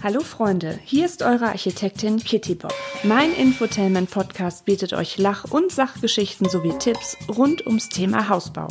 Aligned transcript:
Hallo 0.00 0.20
Freunde, 0.20 0.78
hier 0.84 1.06
ist 1.06 1.22
eure 1.22 1.46
Architektin 1.46 2.18
Kitty 2.18 2.54
Bob. 2.54 2.72
Mein 3.02 3.34
Infotainment 3.34 4.08
Podcast 4.08 4.64
bietet 4.64 4.92
euch 4.92 5.18
Lach- 5.18 5.50
und 5.50 5.72
Sachgeschichten 5.72 6.48
sowie 6.48 6.72
Tipps 6.78 7.16
rund 7.36 7.66
ums 7.66 7.88
Thema 7.88 8.28
Hausbau. 8.28 8.68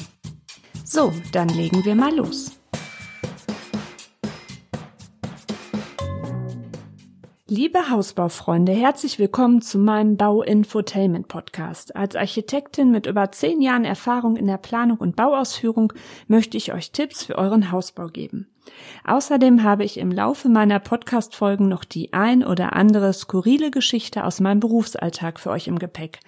So, 0.86 1.12
dann 1.34 1.50
legen 1.50 1.84
wir 1.84 1.96
mal 1.96 2.16
los. 2.16 2.57
Liebe 7.58 7.90
Hausbaufreunde, 7.90 8.72
herzlich 8.72 9.18
willkommen 9.18 9.64
zu 9.64 9.80
meinem 9.80 10.16
Bau-Infotainment 10.16 11.28
Podcast. 11.28 11.96
Als 11.96 12.16
Architektin 12.16 12.92
mit 12.92 13.08
über 13.08 13.32
zehn 13.32 13.64
Jahren 13.64 13.84
Erfahrung 13.84 14.36
in 14.36 14.46
der 14.46 14.60
Planung 14.60 15.00
und 15.00 15.16
Bauausführung 15.16 15.92
möchte 16.28 16.56
ich 16.56 16.72
euch 16.72 16.92
Tipps 16.92 17.24
für 17.24 17.36
euren 17.36 17.72
Hausbau 17.72 18.10
geben. 18.10 18.48
Außerdem 19.06 19.64
habe 19.64 19.86
ich 19.86 19.98
im 19.98 20.12
Laufe 20.12 20.50
meiner 20.50 20.80
Podcast-Folgen 20.80 21.68
noch 21.68 21.84
die 21.84 22.14
ein 22.14 22.46
oder 22.46 22.74
andere 22.74 23.12
skurrile 23.12 23.72
Geschichte 23.72 24.24
aus 24.24 24.40
meinem 24.40 24.60
Berufsalltag 24.60 25.40
für 25.40 25.50
euch 25.50 25.68
im 25.68 25.80
Gepäck. 25.80 26.20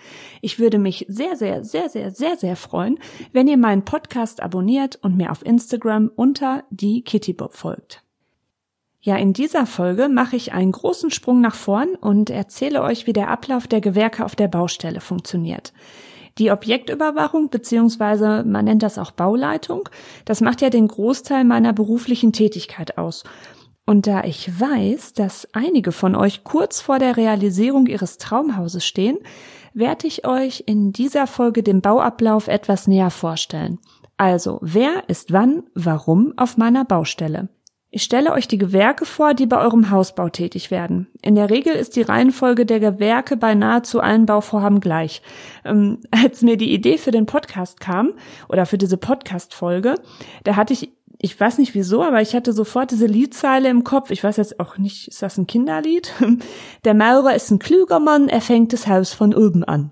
Ich 0.42 0.58
würde 0.58 0.80
mich 0.80 1.06
sehr, 1.10 1.36
sehr, 1.36 1.64
sehr, 1.64 1.90
sehr, 1.90 2.10
sehr, 2.10 2.38
sehr 2.38 2.56
freuen, 2.56 2.98
wenn 3.34 3.48
ihr 3.48 3.58
meinen 3.58 3.86
Podcast 3.86 4.42
abonniert 4.42 4.98
und 5.04 5.16
mir 5.16 5.30
auf 5.30 5.46
Instagram 5.46 6.10
unter 6.16 6.64
die 6.72 7.04
Kittybob 7.04 7.54
folgt. 7.54 8.04
Ja, 9.02 9.16
in 9.16 9.32
dieser 9.32 9.66
Folge 9.66 10.10
mache 10.10 10.36
ich 10.36 10.52
einen 10.52 10.74
großen 10.74 11.10
Sprung 11.10 11.40
nach 11.40 11.56
vorn 11.56 11.96
und 11.96 12.30
erzähle 12.30 12.82
euch, 12.82 13.08
wie 13.08 13.14
der 13.14 13.30
Ablauf 13.30 13.66
der 13.66 13.80
Gewerke 13.80 14.26
auf 14.26 14.36
der 14.36 14.50
Baustelle 14.50 15.00
funktioniert. 15.00 15.72
Die 16.38 16.52
Objektüberwachung 16.52 17.50
beziehungsweise 17.50 18.44
man 18.46 18.66
nennt 18.66 18.84
das 18.84 18.98
auch 18.98 19.12
Bauleitung, 19.12 19.88
das 20.26 20.42
macht 20.42 20.62
ja 20.62 20.70
den 20.70 20.88
Großteil 20.88 21.46
meiner 21.46 21.72
beruflichen 21.72 22.34
Tätigkeit 22.34 22.98
aus. 22.98 23.24
Und 23.86 24.06
da 24.06 24.24
ich 24.24 24.60
weiß, 24.60 25.14
dass 25.14 25.48
einige 25.54 25.92
von 25.92 26.16
euch 26.16 26.44
kurz 26.44 26.82
vor 26.82 27.00
der 27.00 27.18
Realisierung 27.18 27.88
ihres 27.88 28.18
Traumhauses 28.18 28.86
stehen, 28.86 29.18
werde 29.74 30.08
ich 30.08 30.28
euch 30.28 30.64
in 30.66 30.92
dieser 30.92 31.26
Folge 31.26 31.64
den 31.64 31.82
Bauablauf 31.82 32.48
etwas 32.48 32.88
näher 32.88 33.12
vorstellen. 33.12 33.80
Also, 34.18 34.60
wer 34.62 35.08
ist 35.08 35.32
wann, 35.32 35.64
warum 35.74 36.34
auf 36.38 36.58
meiner 36.58 36.84
Baustelle? 36.84 37.50
Ich 37.92 38.04
stelle 38.04 38.34
euch 38.34 38.48
die 38.48 38.60
Gewerke 38.60 39.04
vor, 39.04 39.34
die 39.34 39.48
bei 39.48 39.60
eurem 39.60 39.90
Hausbau 39.90 40.30
tätig 40.30 40.70
werden. 40.70 41.08
In 41.24 41.34
der 41.34 41.50
Regel 41.50 41.74
ist 41.74 41.96
die 41.96 42.04
Reihenfolge 42.04 42.68
der 42.68 42.80
Gewerke 42.80 43.36
bei 43.36 43.56
nahezu 43.56 44.00
allen 44.00 44.28
Bauvorhaben 44.28 44.80
gleich. 44.80 45.24
Ähm, 45.66 46.00
als 46.12 46.44
mir 46.44 46.56
die 46.56 46.72
Idee 46.72 47.00
für 47.00 47.10
den 47.10 47.26
Podcast 47.26 47.80
kam 47.80 48.14
oder 48.48 48.68
für 48.68 48.78
diese 48.78 48.98
Podcast-Folge, 48.98 49.96
da 50.44 50.56
hatte 50.56 50.74
ich, 50.74 50.92
ich 51.18 51.38
weiß 51.40 51.58
nicht 51.58 51.74
wieso, 51.74 52.04
aber 52.04 52.22
ich 52.22 52.36
hatte 52.36 52.54
sofort 52.54 52.92
diese 52.92 53.08
Liedzeile 53.08 53.70
im 53.70 53.84
Kopf. 53.84 54.12
Ich 54.12 54.24
weiß 54.24 54.38
jetzt 54.38 54.60
auch 54.60 54.78
nicht, 54.78 55.08
ist 55.08 55.24
das 55.24 55.40
ein 55.40 55.48
Kinderlied? 55.48 56.14
Der 56.86 56.94
Maurer 56.94 57.34
ist 57.34 57.50
ein 57.50 57.58
klüger 57.58 58.00
Mann, 58.00 58.30
er 58.30 58.42
fängt 58.42 58.72
das 58.72 58.88
Haus 58.88 59.14
von 59.14 59.34
oben 59.34 59.64
an. 59.64 59.92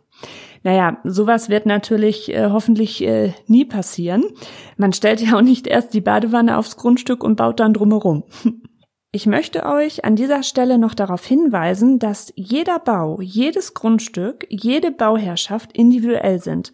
Naja, 0.67 0.97
sowas 1.05 1.47
wird 1.47 1.65
natürlich 1.65 2.27
äh, 2.27 2.49
hoffentlich 2.49 3.01
äh, 3.01 3.31
nie 3.45 3.63
passieren. 3.63 4.25
Man 4.75 4.91
stellt 4.91 5.21
ja 5.21 5.37
auch 5.37 5.41
nicht 5.41 5.65
erst 5.65 5.93
die 5.93 6.01
Badewanne 6.01 6.57
aufs 6.57 6.75
Grundstück 6.75 7.23
und 7.23 7.37
baut 7.37 7.61
dann 7.61 7.73
drumherum. 7.73 8.25
Ich 9.13 9.25
möchte 9.25 9.65
euch 9.65 10.03
an 10.03 10.17
dieser 10.17 10.43
Stelle 10.43 10.77
noch 10.77 10.93
darauf 10.93 11.25
hinweisen, 11.25 11.97
dass 11.97 12.33
jeder 12.35 12.77
Bau, 12.77 13.21
jedes 13.21 13.73
Grundstück, 13.73 14.45
jede 14.49 14.91
Bauherrschaft 14.91 15.71
individuell 15.71 16.39
sind. 16.39 16.73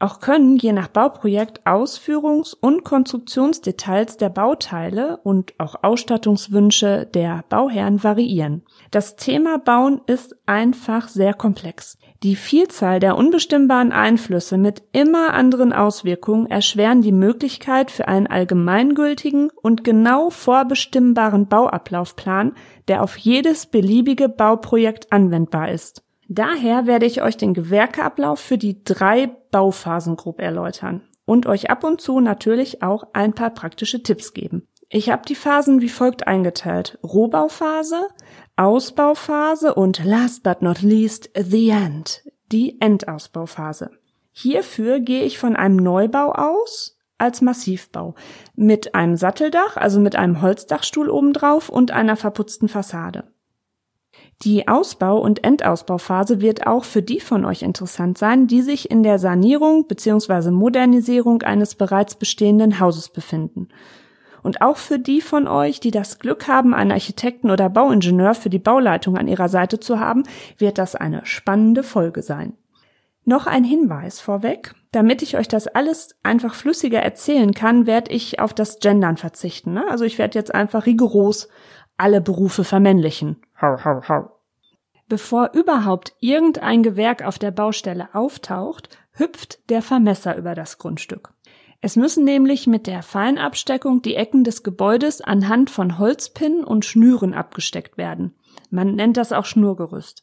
Auch 0.00 0.20
können 0.20 0.56
je 0.56 0.72
nach 0.72 0.88
Bauprojekt 0.88 1.66
Ausführungs- 1.66 2.56
und 2.58 2.82
Konstruktionsdetails 2.82 4.16
der 4.16 4.30
Bauteile 4.30 5.18
und 5.18 5.52
auch 5.58 5.76
Ausstattungswünsche 5.82 7.06
der 7.12 7.44
Bauherren 7.50 8.02
variieren. 8.02 8.62
Das 8.90 9.16
Thema 9.16 9.58
Bauen 9.58 10.00
ist 10.06 10.34
einfach 10.46 11.08
sehr 11.08 11.34
komplex. 11.34 11.98
Die 12.22 12.36
Vielzahl 12.36 13.00
der 13.00 13.16
unbestimmbaren 13.16 13.92
Einflüsse 13.92 14.58
mit 14.58 14.82
immer 14.92 15.32
anderen 15.32 15.72
Auswirkungen 15.72 16.46
erschweren 16.50 17.00
die 17.00 17.12
Möglichkeit 17.12 17.90
für 17.90 18.08
einen 18.08 18.26
allgemeingültigen 18.26 19.50
und 19.62 19.84
genau 19.84 20.28
vorbestimmbaren 20.28 21.48
Bauablaufplan, 21.48 22.52
der 22.88 23.02
auf 23.02 23.16
jedes 23.16 23.64
beliebige 23.64 24.28
Bauprojekt 24.28 25.10
anwendbar 25.12 25.70
ist. 25.70 26.02
Daher 26.28 26.86
werde 26.86 27.06
ich 27.06 27.22
euch 27.22 27.38
den 27.38 27.54
Gewerkeablauf 27.54 28.38
für 28.38 28.58
die 28.58 28.84
drei 28.84 29.30
Bauphasen 29.50 30.16
grob 30.16 30.42
erläutern 30.42 31.00
und 31.24 31.46
euch 31.46 31.70
ab 31.70 31.84
und 31.84 32.02
zu 32.02 32.20
natürlich 32.20 32.82
auch 32.82 33.04
ein 33.14 33.32
paar 33.32 33.50
praktische 33.50 34.02
Tipps 34.02 34.34
geben. 34.34 34.68
Ich 34.92 35.08
habe 35.08 35.22
die 35.24 35.36
Phasen 35.36 35.80
wie 35.80 35.88
folgt 35.88 36.26
eingeteilt. 36.26 36.98
Rohbauphase, 37.04 38.08
Ausbauphase 38.56 39.72
und 39.72 40.04
last 40.04 40.42
but 40.42 40.62
not 40.62 40.82
least 40.82 41.30
the 41.36 41.70
end, 41.70 42.24
die 42.50 42.80
Endausbauphase. 42.80 43.92
Hierfür 44.32 44.98
gehe 44.98 45.22
ich 45.22 45.38
von 45.38 45.54
einem 45.54 45.76
Neubau 45.76 46.32
aus 46.32 46.98
als 47.18 47.40
Massivbau 47.40 48.16
mit 48.56 48.96
einem 48.96 49.16
Satteldach, 49.16 49.76
also 49.76 50.00
mit 50.00 50.16
einem 50.16 50.42
Holzdachstuhl 50.42 51.08
obendrauf 51.08 51.68
und 51.68 51.92
einer 51.92 52.16
verputzten 52.16 52.68
Fassade. 52.68 53.32
Die 54.42 54.66
Ausbau- 54.66 55.20
und 55.20 55.44
Endausbauphase 55.44 56.40
wird 56.40 56.66
auch 56.66 56.84
für 56.84 57.02
die 57.02 57.20
von 57.20 57.44
euch 57.44 57.62
interessant 57.62 58.18
sein, 58.18 58.48
die 58.48 58.62
sich 58.62 58.90
in 58.90 59.04
der 59.04 59.20
Sanierung 59.20 59.86
bzw. 59.86 60.50
Modernisierung 60.50 61.42
eines 61.42 61.76
bereits 61.76 62.16
bestehenden 62.16 62.80
Hauses 62.80 63.10
befinden. 63.10 63.68
Und 64.42 64.62
auch 64.62 64.76
für 64.76 64.98
die 64.98 65.20
von 65.20 65.48
euch, 65.48 65.80
die 65.80 65.90
das 65.90 66.18
Glück 66.18 66.48
haben, 66.48 66.74
einen 66.74 66.92
Architekten 66.92 67.50
oder 67.50 67.68
Bauingenieur 67.68 68.34
für 68.34 68.50
die 68.50 68.58
Bauleitung 68.58 69.16
an 69.16 69.28
ihrer 69.28 69.48
Seite 69.48 69.80
zu 69.80 70.00
haben, 70.00 70.22
wird 70.58 70.78
das 70.78 70.94
eine 70.94 71.24
spannende 71.26 71.82
Folge 71.82 72.22
sein. 72.22 72.54
Noch 73.24 73.46
ein 73.46 73.64
Hinweis 73.64 74.20
vorweg. 74.20 74.74
Damit 74.92 75.22
ich 75.22 75.36
euch 75.36 75.46
das 75.46 75.68
alles 75.68 76.16
einfach 76.22 76.54
flüssiger 76.54 77.00
erzählen 77.00 77.54
kann, 77.54 77.86
werde 77.86 78.10
ich 78.12 78.40
auf 78.40 78.54
das 78.54 78.80
Gendern 78.80 79.16
verzichten. 79.16 79.72
Ne? 79.72 79.84
Also 79.88 80.04
ich 80.04 80.18
werde 80.18 80.38
jetzt 80.38 80.54
einfach 80.54 80.86
rigoros 80.86 81.48
alle 81.96 82.20
Berufe 82.20 82.64
vermännlichen. 82.64 83.36
Hau, 83.60 83.76
hau, 83.84 84.00
hau. 84.08 84.30
Bevor 85.08 85.50
überhaupt 85.54 86.14
irgendein 86.20 86.82
Gewerk 86.82 87.24
auf 87.24 87.38
der 87.38 87.50
Baustelle 87.50 88.08
auftaucht, 88.14 88.96
hüpft 89.12 89.68
der 89.68 89.82
Vermesser 89.82 90.36
über 90.36 90.54
das 90.54 90.78
Grundstück. 90.78 91.32
Es 91.82 91.96
müssen 91.96 92.24
nämlich 92.24 92.66
mit 92.66 92.86
der 92.86 93.02
Feinabsteckung 93.02 94.02
die 94.02 94.14
Ecken 94.14 94.44
des 94.44 94.62
Gebäudes 94.62 95.22
anhand 95.22 95.70
von 95.70 95.98
Holzpinnen 95.98 96.62
und 96.62 96.84
Schnüren 96.84 97.32
abgesteckt 97.32 97.96
werden. 97.96 98.34
Man 98.70 98.94
nennt 98.94 99.16
das 99.16 99.32
auch 99.32 99.46
Schnurgerüst. 99.46 100.22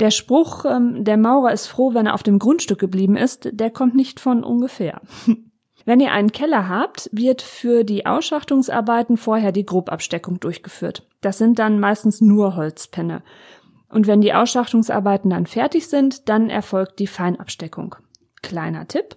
Der 0.00 0.10
Spruch, 0.10 0.64
ähm, 0.64 1.04
der 1.04 1.16
Maurer 1.16 1.52
ist 1.52 1.66
froh, 1.66 1.94
wenn 1.94 2.06
er 2.06 2.14
auf 2.14 2.22
dem 2.22 2.38
Grundstück 2.38 2.78
geblieben 2.78 3.16
ist, 3.16 3.48
der 3.52 3.70
kommt 3.70 3.94
nicht 3.94 4.18
von 4.18 4.42
ungefähr. 4.42 5.00
Wenn 5.86 6.00
ihr 6.00 6.12
einen 6.12 6.32
Keller 6.32 6.66
habt, 6.70 7.10
wird 7.12 7.42
für 7.42 7.84
die 7.84 8.06
Ausschachtungsarbeiten 8.06 9.18
vorher 9.18 9.52
die 9.52 9.66
Grobabsteckung 9.66 10.40
durchgeführt. 10.40 11.06
Das 11.20 11.36
sind 11.36 11.58
dann 11.58 11.78
meistens 11.78 12.22
nur 12.22 12.56
Holzpenne. 12.56 13.22
Und 13.90 14.06
wenn 14.06 14.22
die 14.22 14.32
Ausschachtungsarbeiten 14.32 15.28
dann 15.28 15.44
fertig 15.44 15.88
sind, 15.88 16.30
dann 16.30 16.48
erfolgt 16.48 16.98
die 17.00 17.06
Feinabsteckung. 17.06 17.96
Kleiner 18.42 18.88
Tipp. 18.88 19.14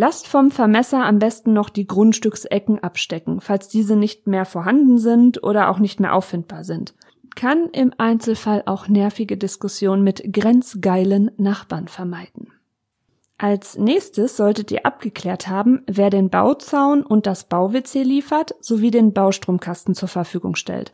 Lasst 0.00 0.28
vom 0.28 0.52
Vermesser 0.52 1.04
am 1.04 1.18
besten 1.18 1.52
noch 1.52 1.70
die 1.70 1.88
Grundstücksecken 1.88 2.78
abstecken, 2.78 3.40
falls 3.40 3.66
diese 3.66 3.96
nicht 3.96 4.28
mehr 4.28 4.44
vorhanden 4.44 4.98
sind 4.98 5.42
oder 5.42 5.68
auch 5.68 5.80
nicht 5.80 5.98
mehr 5.98 6.14
auffindbar 6.14 6.62
sind. 6.62 6.94
Kann 7.34 7.68
im 7.72 7.92
Einzelfall 7.98 8.62
auch 8.66 8.86
nervige 8.86 9.36
Diskussionen 9.36 10.04
mit 10.04 10.32
grenzgeilen 10.32 11.32
Nachbarn 11.36 11.88
vermeiden. 11.88 12.52
Als 13.38 13.76
nächstes 13.76 14.36
solltet 14.36 14.70
ihr 14.70 14.86
abgeklärt 14.86 15.48
haben, 15.48 15.82
wer 15.88 16.10
den 16.10 16.30
Bauzaun 16.30 17.02
und 17.02 17.26
das 17.26 17.48
Bau-WC 17.48 18.04
liefert 18.04 18.54
sowie 18.60 18.92
den 18.92 19.12
Baustromkasten 19.12 19.96
zur 19.96 20.08
Verfügung 20.08 20.54
stellt. 20.54 20.92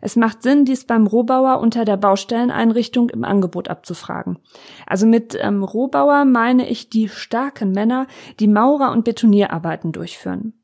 Es 0.00 0.16
macht 0.16 0.42
Sinn, 0.42 0.64
dies 0.64 0.84
beim 0.84 1.06
Rohbauer 1.06 1.60
unter 1.60 1.84
der 1.84 1.96
Baustelleneinrichtung 1.96 3.10
im 3.10 3.24
Angebot 3.24 3.68
abzufragen. 3.68 4.38
Also 4.86 5.06
mit 5.06 5.36
ähm, 5.40 5.62
Rohbauer 5.62 6.24
meine 6.24 6.68
ich 6.68 6.88
die 6.88 7.08
starken 7.08 7.72
Männer, 7.72 8.06
die 8.38 8.48
Maurer- 8.48 8.92
und 8.92 9.04
Betonierarbeiten 9.04 9.92
durchführen. 9.92 10.54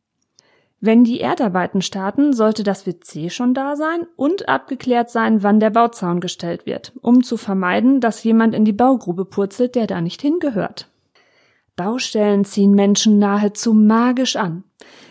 Wenn 0.81 1.05
die 1.05 1.21
Erdarbeiten 1.21 1.81
starten, 1.81 2.33
sollte 2.33 2.63
das 2.63 2.87
WC 2.87 3.31
schon 3.31 3.55
da 3.55 3.77
sein 3.77 4.07
und 4.15 4.49
abgeklärt 4.49 5.11
sein, 5.11 5.43
wann 5.43 5.59
der 5.59 5.71
Bauzaun 5.71 6.21
gestellt 6.21 6.67
wird, 6.67 6.93
um 7.01 7.23
zu 7.23 7.37
vermeiden, 7.37 8.01
dass 8.01 8.23
jemand 8.23 8.55
in 8.55 8.65
die 8.65 8.75
Baugrube 8.75 9.25
purzelt, 9.25 9.75
der 9.75 9.87
da 9.87 10.01
nicht 10.01 10.21
hingehört. 10.21 10.89
Baustellen 11.77 12.45
ziehen 12.45 12.73
Menschen 12.73 13.19
nahezu 13.19 13.73
magisch 13.73 14.37
an. 14.37 14.65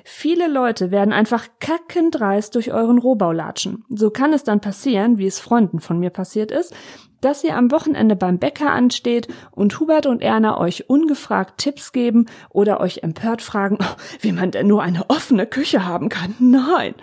Viele 0.03 0.47
Leute 0.47 0.91
werden 0.91 1.13
einfach 1.13 1.47
kackendreist 1.59 2.55
durch 2.55 2.71
euren 2.71 2.97
Rohbau 2.97 3.31
latschen. 3.31 3.85
So 3.89 4.09
kann 4.09 4.33
es 4.33 4.43
dann 4.43 4.61
passieren, 4.61 5.17
wie 5.17 5.27
es 5.27 5.39
Freunden 5.39 5.79
von 5.79 5.99
mir 5.99 6.09
passiert 6.09 6.51
ist, 6.51 6.73
dass 7.21 7.43
ihr 7.43 7.57
am 7.57 7.71
Wochenende 7.71 8.15
beim 8.15 8.37
Bäcker 8.37 8.71
ansteht 8.71 9.27
und 9.51 9.79
Hubert 9.79 10.05
und 10.05 10.21
Erna 10.21 10.59
euch 10.59 10.89
ungefragt 10.89 11.57
Tipps 11.57 11.91
geben 11.91 12.27
oder 12.49 12.79
euch 12.79 12.99
empört 13.03 13.41
fragen, 13.41 13.77
oh, 13.81 13.95
wie 14.21 14.31
man 14.31 14.51
denn 14.51 14.67
nur 14.67 14.83
eine 14.83 15.09
offene 15.09 15.47
Küche 15.47 15.85
haben 15.85 16.09
kann. 16.09 16.35
Nein, 16.39 16.93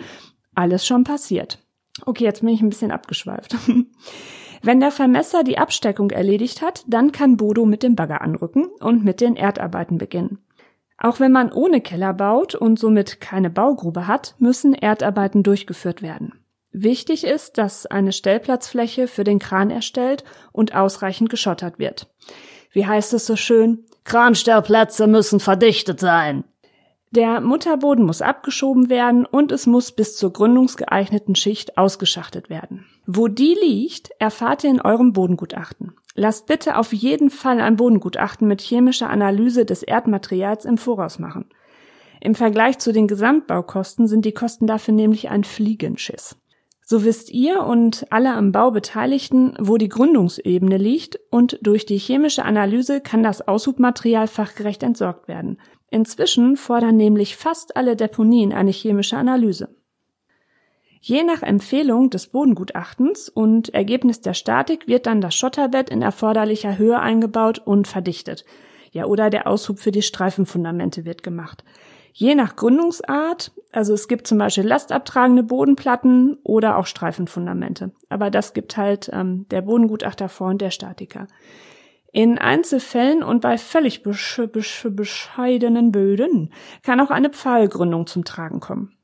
alles 0.55 0.85
schon 0.85 1.03
passiert. 1.03 1.59
Okay, 2.05 2.23
jetzt 2.23 2.41
bin 2.41 2.49
ich 2.49 2.61
ein 2.61 2.69
bisschen 2.69 2.91
abgeschweift. 2.91 3.55
Wenn 4.65 4.79
der 4.79 4.91
Vermesser 4.91 5.43
die 5.43 5.57
Absteckung 5.57 6.09
erledigt 6.11 6.61
hat, 6.61 6.85
dann 6.87 7.11
kann 7.11 7.35
Bodo 7.35 7.65
mit 7.65 7.83
dem 7.83 7.95
Bagger 7.95 8.21
anrücken 8.21 8.67
und 8.79 9.03
mit 9.03 9.19
den 9.19 9.35
Erdarbeiten 9.35 9.97
beginnen. 9.97 10.39
Auch 11.03 11.19
wenn 11.19 11.33
man 11.33 11.51
ohne 11.51 11.81
Keller 11.81 12.13
baut 12.13 12.55
und 12.55 12.79
somit 12.79 13.19
keine 13.19 13.49
Baugrube 13.49 14.07
hat, 14.07 14.35
müssen 14.39 14.73
Erdarbeiten 14.73 15.43
durchgeführt 15.43 16.01
werden. 16.01 16.31
Wichtig 16.71 17.25
ist, 17.25 17.57
dass 17.57 17.85
eine 17.85 18.13
Stellplatzfläche 18.13 19.09
für 19.09 19.25
den 19.25 19.37
Kran 19.37 19.69
erstellt 19.69 20.23
und 20.53 20.73
ausreichend 20.73 21.29
geschottert 21.29 21.77
wird. 21.77 22.07
Wie 22.71 22.87
heißt 22.87 23.13
es 23.13 23.25
so 23.25 23.35
schön? 23.35 23.83
Kranstellplätze 24.05 25.07
müssen 25.07 25.41
verdichtet 25.41 25.99
sein. 25.99 26.45
Der 27.11 27.41
Mutterboden 27.41 28.05
muss 28.05 28.21
abgeschoben 28.21 28.89
werden 28.89 29.25
und 29.25 29.51
es 29.51 29.67
muss 29.67 29.91
bis 29.91 30.15
zur 30.15 30.31
gründungsgeeigneten 30.31 31.35
Schicht 31.35 31.77
ausgeschachtet 31.77 32.49
werden. 32.49 32.85
Wo 33.05 33.27
die 33.27 33.55
liegt, 33.61 34.09
erfahrt 34.19 34.63
ihr 34.63 34.71
in 34.71 34.81
eurem 34.81 35.11
Bodengutachten. 35.11 35.93
Lasst 36.15 36.45
bitte 36.45 36.77
auf 36.77 36.93
jeden 36.93 37.29
Fall 37.29 37.59
ein 37.59 37.75
Bodengutachten 37.75 38.47
mit 38.47 38.61
chemischer 38.61 39.09
Analyse 39.09 39.65
des 39.65 39.81
Erdmaterials 39.81 40.65
im 40.65 40.77
Voraus 40.77 41.17
machen. 41.17 41.45
Im 42.21 42.35
Vergleich 42.35 42.77
zu 42.79 42.93
den 42.93 43.07
Gesamtbaukosten 43.07 44.07
sind 44.07 44.23
die 44.23 44.31
Kosten 44.33 44.67
dafür 44.67 44.93
nämlich 44.93 45.29
ein 45.29 45.43
Fliegenschiss. 45.43 46.37
So 46.85 47.03
wisst 47.05 47.31
ihr 47.31 47.63
und 47.63 48.05
alle 48.11 48.33
am 48.33 48.51
Bau 48.51 48.69
Beteiligten, 48.71 49.55
wo 49.59 49.77
die 49.77 49.89
Gründungsebene 49.89 50.77
liegt 50.77 51.19
und 51.31 51.57
durch 51.61 51.85
die 51.85 51.97
chemische 51.97 52.43
Analyse 52.43 53.01
kann 53.01 53.23
das 53.23 53.47
Aushubmaterial 53.47 54.27
fachgerecht 54.27 54.83
entsorgt 54.83 55.27
werden. 55.27 55.59
Inzwischen 55.89 56.57
fordern 56.57 56.97
nämlich 56.97 57.37
fast 57.37 57.77
alle 57.77 57.95
Deponien 57.95 58.51
eine 58.51 58.71
chemische 58.71 59.17
Analyse. 59.17 59.69
Je 61.05 61.21
nach 61.25 61.41
Empfehlung 61.41 62.09
des 62.11 62.27
Bodengutachtens 62.27 63.27
und 63.27 63.73
Ergebnis 63.73 64.21
der 64.21 64.33
Statik 64.33 64.87
wird 64.87 65.05
dann 65.05 65.19
das 65.19 65.35
Schotterbett 65.35 65.89
in 65.89 66.01
erforderlicher 66.01 66.77
Höhe 66.77 66.97
eingebaut 66.97 67.59
und 67.59 67.89
verdichtet. 67.89 68.45
Ja, 68.93 69.03
oder 69.03 69.29
der 69.29 69.47
Aushub 69.47 69.79
für 69.79 69.91
die 69.91 70.01
Streifenfundamente 70.01 71.03
wird 71.03 71.21
gemacht. 71.21 71.65
Je 72.13 72.35
nach 72.35 72.55
Gründungsart, 72.55 73.51
also 73.73 73.93
es 73.93 74.07
gibt 74.07 74.27
zum 74.27 74.37
Beispiel 74.37 74.63
lastabtragende 74.63 75.43
Bodenplatten 75.43 76.37
oder 76.41 76.77
auch 76.77 76.85
Streifenfundamente. 76.85 77.91
Aber 78.07 78.31
das 78.31 78.53
gibt 78.53 78.77
halt 78.77 79.09
ähm, 79.11 79.45
der 79.51 79.63
Bodengutachter 79.63 80.29
vor 80.29 80.47
und 80.47 80.61
der 80.61 80.71
Statiker. 80.71 81.27
In 82.13 82.37
Einzelfällen 82.37 83.23
und 83.23 83.41
bei 83.41 83.57
völlig 83.57 84.03
besch 84.03 84.39
besch 84.53 84.87
bescheidenen 84.89 85.91
Böden 85.91 86.53
kann 86.81 87.01
auch 87.01 87.11
eine 87.11 87.29
Pfahlgründung 87.29 88.07
zum 88.07 88.23
Tragen 88.23 88.61
kommen. 88.61 88.95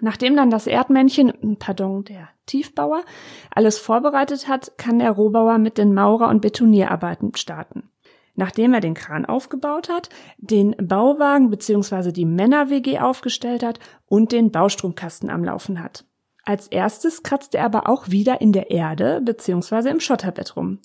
Nachdem 0.00 0.36
dann 0.36 0.50
das 0.50 0.66
Erdmännchen, 0.66 1.56
pardon, 1.58 2.04
der 2.04 2.28
Tiefbauer, 2.46 3.02
alles 3.50 3.78
vorbereitet 3.78 4.48
hat, 4.48 4.78
kann 4.78 5.00
der 5.00 5.10
Rohbauer 5.10 5.58
mit 5.58 5.76
den 5.76 5.94
Maurer- 5.94 6.28
und 6.28 6.40
Betonierarbeiten 6.40 7.34
starten. 7.34 7.90
Nachdem 8.34 8.72
er 8.72 8.80
den 8.80 8.94
Kran 8.94 9.24
aufgebaut 9.24 9.88
hat, 9.88 10.08
den 10.38 10.76
Bauwagen 10.80 11.50
bzw. 11.50 12.12
die 12.12 12.24
Männer-WG 12.24 13.00
aufgestellt 13.00 13.64
hat 13.64 13.80
und 14.06 14.30
den 14.30 14.52
Baustromkasten 14.52 15.30
am 15.30 15.42
Laufen 15.42 15.82
hat. 15.82 16.04
Als 16.44 16.68
erstes 16.68 17.24
kratzt 17.24 17.56
er 17.56 17.64
aber 17.64 17.88
auch 17.88 18.08
wieder 18.08 18.40
in 18.40 18.52
der 18.52 18.70
Erde 18.70 19.20
bzw. 19.24 19.90
im 19.90 20.00
Schotterbett 20.00 20.56
rum 20.56 20.78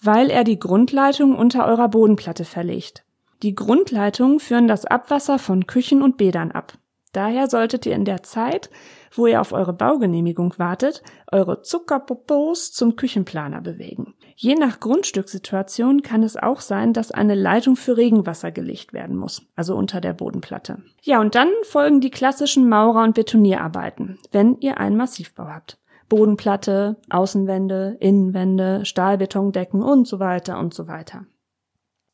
weil 0.00 0.30
er 0.30 0.44
die 0.44 0.58
Grundleitung 0.58 1.36
unter 1.36 1.66
eurer 1.66 1.88
Bodenplatte 1.88 2.44
verlegt. 2.44 3.04
Die 3.42 3.54
Grundleitungen 3.54 4.40
führen 4.40 4.68
das 4.68 4.84
Abwasser 4.84 5.38
von 5.38 5.66
Küchen 5.66 6.02
und 6.02 6.16
Bädern 6.16 6.50
ab. 6.50 6.74
Daher 7.18 7.48
solltet 7.48 7.84
ihr 7.84 7.96
in 7.96 8.04
der 8.04 8.22
Zeit, 8.22 8.70
wo 9.10 9.26
ihr 9.26 9.40
auf 9.40 9.52
eure 9.52 9.72
Baugenehmigung 9.72 10.54
wartet, 10.56 11.02
eure 11.32 11.62
Zuckerpopos 11.62 12.70
zum 12.70 12.94
Küchenplaner 12.94 13.60
bewegen. 13.60 14.14
Je 14.36 14.54
nach 14.54 14.78
Grundstückssituation 14.78 16.02
kann 16.02 16.22
es 16.22 16.36
auch 16.36 16.60
sein, 16.60 16.92
dass 16.92 17.10
eine 17.10 17.34
Leitung 17.34 17.74
für 17.74 17.96
Regenwasser 17.96 18.52
gelegt 18.52 18.92
werden 18.92 19.16
muss, 19.16 19.42
also 19.56 19.74
unter 19.74 20.00
der 20.00 20.12
Bodenplatte. 20.12 20.78
Ja, 21.02 21.20
und 21.20 21.34
dann 21.34 21.48
folgen 21.64 22.00
die 22.00 22.12
klassischen 22.12 22.68
Maurer- 22.68 23.02
und 23.02 23.16
Betonierarbeiten, 23.16 24.20
wenn 24.30 24.56
ihr 24.60 24.78
einen 24.78 24.96
Massivbau 24.96 25.48
habt. 25.48 25.76
Bodenplatte, 26.08 26.98
Außenwände, 27.10 27.96
Innenwände, 27.98 28.84
Stahlbetondecken 28.84 29.82
und 29.82 30.06
so 30.06 30.20
weiter 30.20 30.60
und 30.60 30.72
so 30.72 30.86
weiter. 30.86 31.26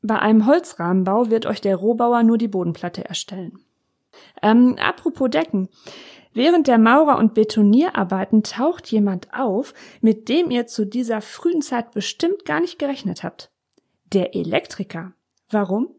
Bei 0.00 0.18
einem 0.18 0.46
Holzrahmenbau 0.46 1.28
wird 1.28 1.44
euch 1.44 1.60
der 1.60 1.76
Rohbauer 1.76 2.22
nur 2.22 2.38
die 2.38 2.48
Bodenplatte 2.48 3.04
erstellen. 3.04 3.58
Ähm, 4.42 4.76
apropos 4.78 5.30
Decken. 5.30 5.68
Während 6.32 6.66
der 6.66 6.78
Maurer- 6.78 7.18
und 7.18 7.34
Betonierarbeiten 7.34 8.42
taucht 8.42 8.90
jemand 8.90 9.28
auf, 9.32 9.72
mit 10.00 10.28
dem 10.28 10.50
ihr 10.50 10.66
zu 10.66 10.84
dieser 10.84 11.20
frühen 11.20 11.62
Zeit 11.62 11.92
bestimmt 11.92 12.44
gar 12.44 12.60
nicht 12.60 12.78
gerechnet 12.78 13.22
habt. 13.22 13.52
Der 14.12 14.34
Elektriker. 14.34 15.12
Warum? 15.48 15.94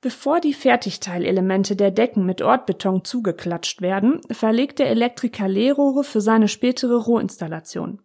Bevor 0.00 0.40
die 0.40 0.54
Fertigteilelemente 0.54 1.76
der 1.76 1.90
Decken 1.90 2.24
mit 2.24 2.40
Ortbeton 2.40 3.04
zugeklatscht 3.04 3.82
werden, 3.82 4.20
verlegt 4.30 4.78
der 4.78 4.88
Elektriker 4.88 5.48
Leerrohre 5.48 6.04
für 6.04 6.20
seine 6.20 6.48
spätere 6.48 6.96
Rohinstallation. 6.96 8.00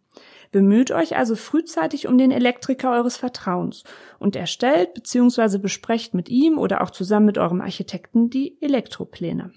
Bemüht 0.52 0.92
euch 0.92 1.16
also 1.16 1.36
frühzeitig 1.36 2.08
um 2.08 2.18
den 2.18 2.32
Elektriker 2.32 2.92
eures 2.92 3.18
Vertrauens 3.18 3.84
und 4.20 4.36
erstellt 4.36 4.94
bzw. 4.94 5.58
besprecht 5.58 6.14
mit 6.14 6.30
ihm 6.30 6.58
oder 6.58 6.82
auch 6.82 6.90
zusammen 6.90 7.28
mit 7.28 7.38
eurem 7.38 7.62
Architekten 7.62 8.30
die 8.30 8.62
Elektropläne. 8.62 9.52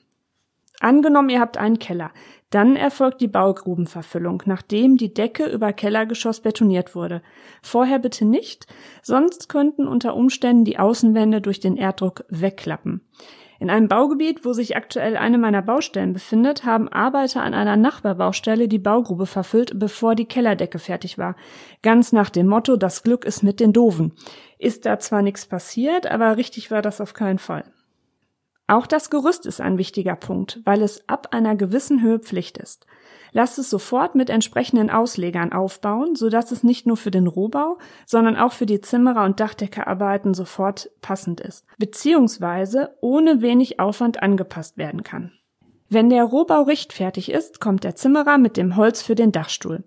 Angenommen, 0.81 1.31
ihr 1.31 1.41
habt 1.41 1.57
einen 1.57 1.79
Keller, 1.79 2.11
dann 2.51 2.77
erfolgt 2.77 3.21
die 3.21 3.29
Baugrubenverfüllung, 3.29 4.43
nachdem 4.47 4.97
die 4.97 5.15
Decke 5.15 5.47
über 5.47 5.73
Kellergeschoss 5.73 6.41
betoniert 6.41 6.95
wurde. 6.95 7.23
Vorher 7.63 7.99
bitte 7.99 8.25
nicht, 8.25 8.67
sonst 9.03 9.49
könnten 9.49 9.89
unter 9.89 10.15
Umständen 10.15 10.65
die 10.65 10.79
Außenwände 10.79 11.41
durch 11.41 11.59
den 11.59 11.77
Erddruck 11.77 12.25
wegklappen. 12.29 13.01
In 13.65 13.71
einem 13.71 13.89
Baugebiet, 13.89 14.45
wo 14.45 14.53
sich 14.53 14.77
aktuell 14.77 15.17
eine 15.17 15.39
meiner 15.39 15.63
Baustellen 15.63 16.13
befindet, 16.13 16.67
haben 16.67 16.87
Arbeiter 16.87 17.43
an 17.43 17.55
einer 17.55 17.79
Nachbarbaustelle 17.79 18.69
die 18.69 18.79
Baugrube 18.79 19.25
verfüllt, 19.25 19.79
bevor 19.79 20.15
die 20.15 20.27
Kellerdecke 20.27 20.79
fertig 20.79 21.17
war. 21.17 21.35
Ganz 21.81 22.13
nach 22.13 22.29
dem 22.29 22.47
Motto, 22.47 22.77
das 22.77 23.03
Glück 23.03 23.25
ist 23.25 23.43
mit 23.43 23.61
den 23.61 23.73
Doofen. 23.73 24.13
Ist 24.59 24.85
da 24.85 24.99
zwar 24.99 25.23
nichts 25.23 25.47
passiert, 25.47 26.07
aber 26.07 26.37
richtig 26.37 26.71
war 26.71 26.83
das 26.83 27.01
auf 27.01 27.15
keinen 27.15 27.39
Fall. 27.39 27.65
Auch 28.67 28.87
das 28.87 29.09
Gerüst 29.09 29.47
ist 29.47 29.63
ein 29.63 29.79
wichtiger 29.79 30.17
Punkt, 30.17 30.61
weil 30.67 30.83
es 30.83 31.09
ab 31.09 31.29
einer 31.31 31.57
gewissen 31.57 32.03
Höhe 32.03 32.19
Pflicht 32.19 32.59
ist. 32.59 32.85
Lasst 33.37 33.59
es 33.59 33.69
sofort 33.69 34.15
mit 34.15 34.31
entsprechenden 34.31 34.91
Auslegern 34.91 35.53
aufbauen, 35.53 36.15
sodass 36.15 36.53
es 36.53 36.63
nicht 36.63 36.87
nur 36.87 36.97
für 36.97 37.11
den 37.11 37.27
Rohbau, 37.27 37.79
sondern 38.07 38.37
auch 38.37 38.53
für 38.53 38.65
die 38.65 38.81
Zimmerer- 38.81 39.25
und 39.25 39.41
Dachdeckerarbeiten 39.41 40.35
sofort 40.35 40.89
passend 41.01 41.41
ist, 41.41 41.67
beziehungsweise 41.77 42.97
ohne 43.01 43.43
wenig 43.43 43.81
Aufwand 43.81 44.23
angepasst 44.23 44.79
werden 44.79 45.03
kann. 45.03 45.33
Wenn 45.89 46.11
der 46.11 46.23
Rohbau 46.23 46.63
richtfertig 46.63 47.31
ist, 47.31 47.61
kommt 47.61 47.83
der 47.83 47.97
Zimmerer 47.97 48.39
mit 48.39 48.57
dem 48.57 48.77
Holz 48.77 49.03
für 49.03 49.17
den 49.17 49.33
Dachstuhl. 49.33 49.83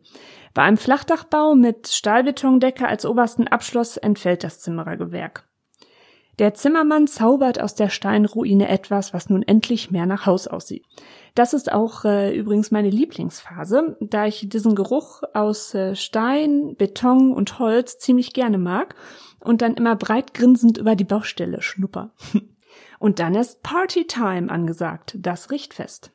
Bei 0.54 0.64
einem 0.64 0.78
Flachdachbau 0.78 1.56
mit 1.56 1.88
Stahlbetondecke 1.88 2.86
als 2.86 3.06
obersten 3.06 3.48
Abschluss 3.48 3.96
entfällt 3.96 4.44
das 4.44 4.60
Zimmerergewerk. 4.60 5.47
Der 6.40 6.54
Zimmermann 6.54 7.08
zaubert 7.08 7.60
aus 7.60 7.74
der 7.74 7.90
Steinruine 7.90 8.68
etwas, 8.70 9.12
was 9.12 9.30
nun 9.30 9.42
endlich 9.42 9.90
mehr 9.90 10.06
nach 10.06 10.28
Haus 10.28 10.48
aussieht. 10.48 10.86
Das 11.34 11.54
ist 11.54 11.72
auch 11.72 12.06
äh, 12.06 12.36
übrigens 12.36 12.70
meine 12.70 12.92
Lieblingsphase, 12.92 13.98
da 14.02 14.28
ich 14.28 14.48
diesen 14.48 14.76
Geruch 14.76 15.24
aus 15.34 15.74
äh, 15.74 15.96
Stein, 15.96 16.76
Beton 16.78 17.34
und 17.34 17.58
Holz 17.58 17.98
ziemlich 17.98 18.34
gerne 18.34 18.60
mag 18.60 18.96
und 19.40 19.64
dann 19.64 19.74
immer 19.74 19.96
breit 19.96 20.36
grinsend 20.36 20.78
über 20.78 20.96
die 20.96 21.06
Baustelle 21.06 21.64
schnupper. 21.64 22.12
und 23.00 23.18
dann 23.18 23.34
ist 23.34 23.64
Partytime 23.64 24.52
angesagt, 24.52 25.18
das 25.20 25.50
Richtfest. 25.50 26.12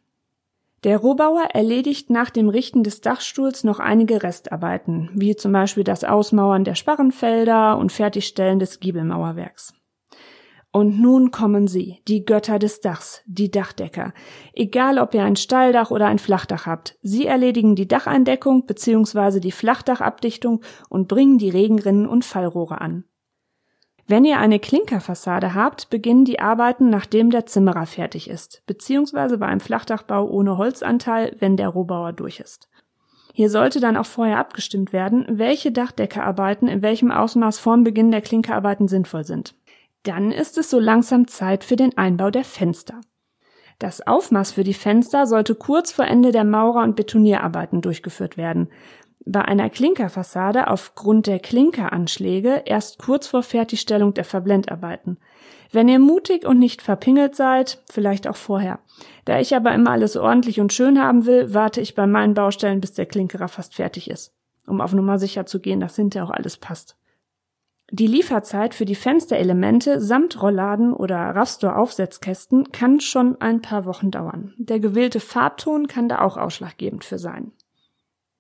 Der 0.85 0.99
Rohbauer 0.99 1.49
erledigt 1.53 2.11
nach 2.11 2.31
dem 2.31 2.49
Richten 2.49 2.83
des 2.83 3.01
Dachstuhls 3.01 3.63
noch 3.63 3.79
einige 3.79 4.23
Restarbeiten, 4.23 5.11
wie 5.15 5.35
zum 5.37 5.53
Beispiel 5.53 5.85
das 5.85 6.03
Ausmauern 6.03 6.65
der 6.65 6.75
Sparrenfelder 6.75 7.77
und 7.79 7.93
Fertigstellen 7.93 8.59
des 8.59 8.81
Giebelmauerwerks. 8.81 9.75
Und 10.75 10.99
nun 10.99 11.31
kommen 11.31 11.69
sie, 11.69 12.01
die 12.09 12.25
Götter 12.25 12.59
des 12.59 12.81
Dachs, 12.81 13.21
die 13.27 13.51
Dachdecker. 13.51 14.15
Egal, 14.55 14.99
ob 14.99 15.13
ihr 15.13 15.23
ein 15.23 15.37
Stalldach 15.37 15.91
oder 15.91 16.07
ein 16.07 16.19
Flachdach 16.19 16.65
habt, 16.65 16.97
sie 17.03 17.27
erledigen 17.27 17.77
die 17.77 17.87
Dacheindeckung 17.87 18.65
bzw. 18.65 19.39
die 19.39 19.53
Flachdachabdichtung 19.53 20.63
und 20.89 21.09
bringen 21.09 21.37
die 21.37 21.51
Regenrinnen 21.51 22.07
und 22.09 22.25
Fallrohre 22.25 22.81
an. 22.81 23.05
Wenn 24.07 24.25
ihr 24.25 24.39
eine 24.39 24.59
Klinkerfassade 24.59 25.55
habt, 25.55 25.91
beginnen 25.91 26.25
die 26.25 26.41
Arbeiten, 26.41 26.89
nachdem 26.89 27.31
der 27.31 27.45
Zimmerer 27.45 27.85
fertig 27.85 28.29
ist, 28.29 28.63
beziehungsweise 28.67 29.37
bei 29.37 29.47
einem 29.47 29.61
Flachdachbau 29.61 30.27
ohne 30.27 30.57
Holzanteil, 30.57 31.37
wenn 31.39 31.59
der 31.59 31.69
Rohbauer 31.69 32.15
durch 32.15 32.41
ist. 32.41 32.69
Hier 33.35 33.49
sollte 33.49 33.81
dann 33.81 33.97
auch 33.97 34.07
vorher 34.07 34.39
abgestimmt 34.39 34.93
werden, 34.93 35.27
welche 35.29 35.73
Dachdeckerarbeiten 35.73 36.69
in 36.69 36.83
welchem 36.83 37.11
Ausmaß 37.11 37.59
vorm 37.59 37.85
Beginn 37.85 38.11
der 38.11 38.21
Klinkerarbeiten 38.21 38.89
sinnvoll 38.89 39.25
sind. 39.25 39.55
Dann 40.03 40.33
ist 40.33 40.59
es 40.59 40.71
so 40.71 40.81
langsam 40.81 41.29
Zeit 41.29 41.65
für 41.65 41.77
den 41.77 41.97
Einbau 41.97 42.31
der 42.31 42.45
Fenster. 42.45 43.01
Das 43.79 44.07
Aufmaß 44.07 44.53
für 44.53 44.65
die 44.65 44.75
Fenster 44.75 45.27
sollte 45.27 45.55
kurz 45.55 45.93
vor 45.93 46.05
Ende 46.05 46.33
der 46.33 46.45
Maurer- 46.45 46.85
und 46.85 46.97
Betonierarbeiten 46.97 47.81
durchgeführt 47.81 48.37
werden. 48.37 48.69
Bei 49.25 49.45
einer 49.45 49.71
Klinkerfassade 49.71 50.69
aufgrund 50.69 51.27
der 51.27 51.39
Klinkeranschläge 51.39 52.63
erst 52.65 52.99
kurz 52.99 53.29
vor 53.29 53.43
Fertigstellung 53.43 54.15
der 54.15 54.25
Verblendarbeiten. 54.25 55.19
Wenn 55.71 55.89
ihr 55.89 56.01
mutig 56.01 56.45
und 56.45 56.59
nicht 56.59 56.83
verpingelt 56.83 57.35
seid, 57.35 57.83
vielleicht 57.91 58.27
auch 58.27 58.37
vorher. 58.37 58.81
Da 59.25 59.39
ich 59.41 59.55
aber 59.55 59.73
immer 59.73 59.91
alles 59.91 60.17
ordentlich 60.17 60.61
und 60.61 60.73
schön 60.73 61.01
haben 61.01 61.25
will, 61.25 61.55
warte 61.55 61.81
ich 61.81 61.95
bei 61.95 62.07
meinen 62.07 62.35
Baustellen, 62.35 62.81
bis 62.81 62.93
der 62.93 63.07
Klinkerer 63.07 63.49
fast 63.49 63.77
fertig 63.77 64.11
ist, 64.11 64.35
um 64.67 64.81
auf 64.81 64.93
Nummer 64.93 65.19
sicher 65.19 65.47
zu 65.47 65.61
gehen, 65.61 65.81
dass 65.81 65.97
hinterher 65.97 66.27
auch 66.27 66.33
alles 66.33 66.57
passt. 66.57 66.97
Die 67.95 68.07
Lieferzeit 68.07 68.75
für 68.75 68.87
die 68.87 68.95
Fensterelemente 68.95 70.01
samt 70.01 70.41
Rollladen 70.41 70.95
oder 70.95 71.19
Rastor-Aufsetzkästen 71.19 72.73
kann 72.73 73.01
schon 73.01 73.39
ein 73.39 73.61
paar 73.61 73.85
Wochen 73.85 74.11
dauern. 74.11 74.55
Der 74.57 74.81
gewählte 74.81 75.21
Farbton 75.21 75.89
kann 75.89 76.09
da 76.09 76.23
auch 76.23 76.39
ausschlaggebend 76.39 77.05
für 77.05 77.19
sein. 77.19 77.53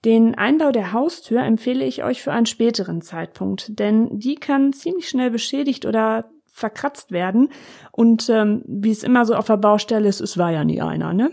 Den 0.06 0.36
Einbau 0.36 0.72
der 0.72 0.94
Haustür 0.94 1.42
empfehle 1.42 1.84
ich 1.84 2.02
euch 2.02 2.22
für 2.22 2.32
einen 2.32 2.46
späteren 2.46 3.02
Zeitpunkt, 3.02 3.78
denn 3.78 4.18
die 4.18 4.36
kann 4.36 4.72
ziemlich 4.72 5.10
schnell 5.10 5.30
beschädigt 5.30 5.84
oder 5.84 6.30
verkratzt 6.46 7.12
werden. 7.12 7.50
Und 7.90 8.30
ähm, 8.30 8.62
wie 8.66 8.90
es 8.90 9.02
immer 9.02 9.26
so 9.26 9.34
auf 9.34 9.48
der 9.48 9.58
Baustelle 9.58 10.08
ist, 10.08 10.22
es 10.22 10.38
war 10.38 10.50
ja 10.50 10.64
nie 10.64 10.80
einer, 10.80 11.12
ne? 11.12 11.30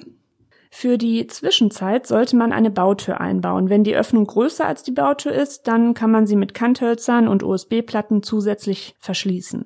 Für 0.69 0.97
die 0.97 1.25
Zwischenzeit 1.27 2.05
sollte 2.05 2.35
man 2.35 2.53
eine 2.53 2.69
Bautür 2.69 3.19
einbauen. 3.19 3.69
Wenn 3.69 3.83
die 3.83 3.95
Öffnung 3.95 4.27
größer 4.27 4.65
als 4.65 4.83
die 4.83 4.91
Bautür 4.91 5.31
ist, 5.31 5.67
dann 5.67 5.93
kann 5.93 6.11
man 6.11 6.27
sie 6.27 6.35
mit 6.35 6.53
Kanthölzern 6.53 7.27
und 7.27 7.43
USB-Platten 7.43 8.21
zusätzlich 8.23 8.95
verschließen. 8.99 9.65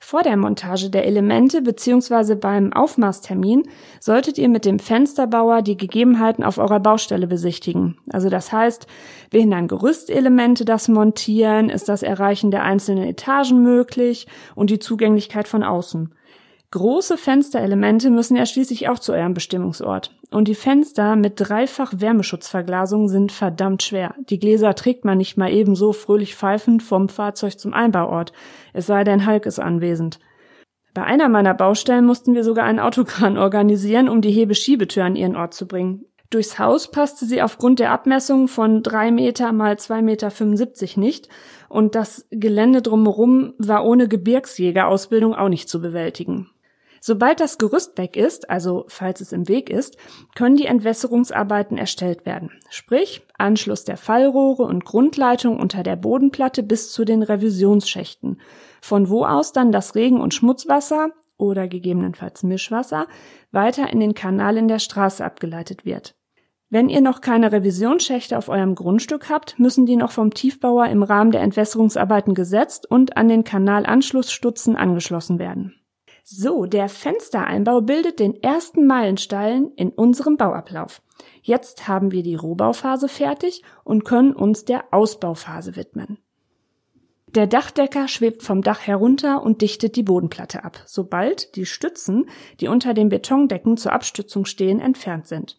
Vor 0.00 0.22
der 0.22 0.36
Montage 0.36 0.90
der 0.90 1.06
Elemente 1.06 1.60
bzw. 1.60 2.36
beim 2.36 2.72
Aufmaßtermin 2.72 3.68
solltet 4.00 4.38
ihr 4.38 4.48
mit 4.48 4.64
dem 4.64 4.78
Fensterbauer 4.78 5.62
die 5.62 5.76
Gegebenheiten 5.76 6.44
auf 6.44 6.58
eurer 6.58 6.78
Baustelle 6.78 7.26
besichtigen. 7.26 7.98
Also 8.10 8.30
das 8.30 8.52
heißt, 8.52 8.86
behindern 9.30 9.66
Gerüstelemente 9.66 10.64
das 10.64 10.88
Montieren, 10.88 11.68
ist 11.68 11.88
das 11.88 12.02
Erreichen 12.02 12.50
der 12.50 12.62
einzelnen 12.62 13.08
Etagen 13.08 13.62
möglich 13.62 14.28
und 14.54 14.70
die 14.70 14.78
Zugänglichkeit 14.78 15.48
von 15.48 15.64
außen. 15.64 16.14
Große 16.70 17.16
Fensterelemente 17.16 18.10
müssen 18.10 18.36
ja 18.36 18.44
schließlich 18.44 18.90
auch 18.90 18.98
zu 18.98 19.14
eurem 19.14 19.32
Bestimmungsort. 19.32 20.14
Und 20.30 20.48
die 20.48 20.54
Fenster 20.54 21.16
mit 21.16 21.34
dreifach 21.36 21.94
Wärmeschutzverglasung 21.96 23.08
sind 23.08 23.32
verdammt 23.32 23.82
schwer. 23.82 24.14
Die 24.28 24.38
Gläser 24.38 24.74
trägt 24.74 25.06
man 25.06 25.16
nicht 25.16 25.38
mal 25.38 25.50
ebenso 25.50 25.94
fröhlich 25.94 26.36
pfeifend 26.36 26.82
vom 26.82 27.08
Fahrzeug 27.08 27.58
zum 27.58 27.72
Einbauort. 27.72 28.34
Es 28.74 28.86
sei 28.86 29.02
denn, 29.02 29.26
Hulk 29.26 29.46
ist 29.46 29.58
anwesend. 29.58 30.18
Bei 30.92 31.04
einer 31.04 31.30
meiner 31.30 31.54
Baustellen 31.54 32.04
mussten 32.04 32.34
wir 32.34 32.44
sogar 32.44 32.66
einen 32.66 32.80
Autokran 32.80 33.38
organisieren, 33.38 34.10
um 34.10 34.20
die 34.20 34.32
Hebeschiebetür 34.32 35.04
an 35.04 35.16
ihren 35.16 35.36
Ort 35.36 35.54
zu 35.54 35.66
bringen. 35.66 36.04
Durchs 36.28 36.58
Haus 36.58 36.90
passte 36.90 37.24
sie 37.24 37.40
aufgrund 37.40 37.78
der 37.78 37.90
Abmessung 37.90 38.48
von 38.48 38.82
drei 38.82 39.10
Meter 39.10 39.52
mal 39.52 39.78
zwei 39.78 40.02
Meter 40.02 40.30
nicht 40.96 41.28
und 41.70 41.94
das 41.94 42.26
Gelände 42.30 42.82
drumherum 42.82 43.54
war 43.56 43.86
ohne 43.86 44.08
Gebirgsjägerausbildung 44.08 45.34
auch 45.34 45.48
nicht 45.48 45.70
zu 45.70 45.80
bewältigen. 45.80 46.50
Sobald 47.00 47.40
das 47.40 47.58
Gerüst 47.58 47.98
weg 47.98 48.16
ist, 48.16 48.50
also 48.50 48.84
falls 48.88 49.20
es 49.20 49.32
im 49.32 49.48
Weg 49.48 49.70
ist, 49.70 49.96
können 50.34 50.56
die 50.56 50.66
Entwässerungsarbeiten 50.66 51.78
erstellt 51.78 52.26
werden. 52.26 52.50
Sprich, 52.70 53.22
Anschluss 53.36 53.84
der 53.84 53.96
Fallrohre 53.96 54.64
und 54.64 54.84
Grundleitung 54.84 55.60
unter 55.60 55.82
der 55.82 55.96
Bodenplatte 55.96 56.62
bis 56.62 56.92
zu 56.92 57.04
den 57.04 57.22
Revisionsschächten, 57.22 58.40
von 58.80 59.08
wo 59.08 59.24
aus 59.24 59.52
dann 59.52 59.72
das 59.72 59.94
Regen- 59.94 60.20
und 60.20 60.34
Schmutzwasser 60.34 61.10
oder 61.36 61.68
gegebenenfalls 61.68 62.42
Mischwasser 62.42 63.06
weiter 63.52 63.90
in 63.90 64.00
den 64.00 64.14
Kanal 64.14 64.56
in 64.56 64.68
der 64.68 64.80
Straße 64.80 65.24
abgeleitet 65.24 65.84
wird. 65.84 66.16
Wenn 66.70 66.90
ihr 66.90 67.00
noch 67.00 67.22
keine 67.22 67.50
Revisionsschächte 67.50 68.36
auf 68.36 68.50
eurem 68.50 68.74
Grundstück 68.74 69.30
habt, 69.30 69.58
müssen 69.58 69.86
die 69.86 69.96
noch 69.96 70.10
vom 70.10 70.34
Tiefbauer 70.34 70.86
im 70.88 71.02
Rahmen 71.02 71.30
der 71.30 71.40
Entwässerungsarbeiten 71.40 72.34
gesetzt 72.34 72.90
und 72.90 73.16
an 73.16 73.28
den 73.28 73.42
Kanalanschlussstutzen 73.42 74.76
angeschlossen 74.76 75.38
werden. 75.38 75.74
So, 76.30 76.66
der 76.66 76.90
Fenstereinbau 76.90 77.80
bildet 77.80 78.20
den 78.20 78.42
ersten 78.42 78.86
Meilenstein 78.86 79.72
in 79.76 79.88
unserem 79.88 80.36
Bauablauf. 80.36 81.00
Jetzt 81.40 81.88
haben 81.88 82.12
wir 82.12 82.22
die 82.22 82.34
Rohbauphase 82.34 83.08
fertig 83.08 83.62
und 83.82 84.04
können 84.04 84.34
uns 84.34 84.66
der 84.66 84.92
Ausbauphase 84.92 85.74
widmen. 85.74 86.18
Der 87.28 87.46
Dachdecker 87.46 88.08
schwebt 88.08 88.42
vom 88.42 88.60
Dach 88.60 88.86
herunter 88.86 89.42
und 89.42 89.62
dichtet 89.62 89.96
die 89.96 90.02
Bodenplatte 90.02 90.64
ab, 90.64 90.82
sobald 90.84 91.56
die 91.56 91.64
Stützen, 91.64 92.28
die 92.60 92.68
unter 92.68 92.92
den 92.92 93.08
Betondecken 93.08 93.78
zur 93.78 93.94
Abstützung 93.94 94.44
stehen, 94.44 94.80
entfernt 94.80 95.26
sind. 95.28 95.58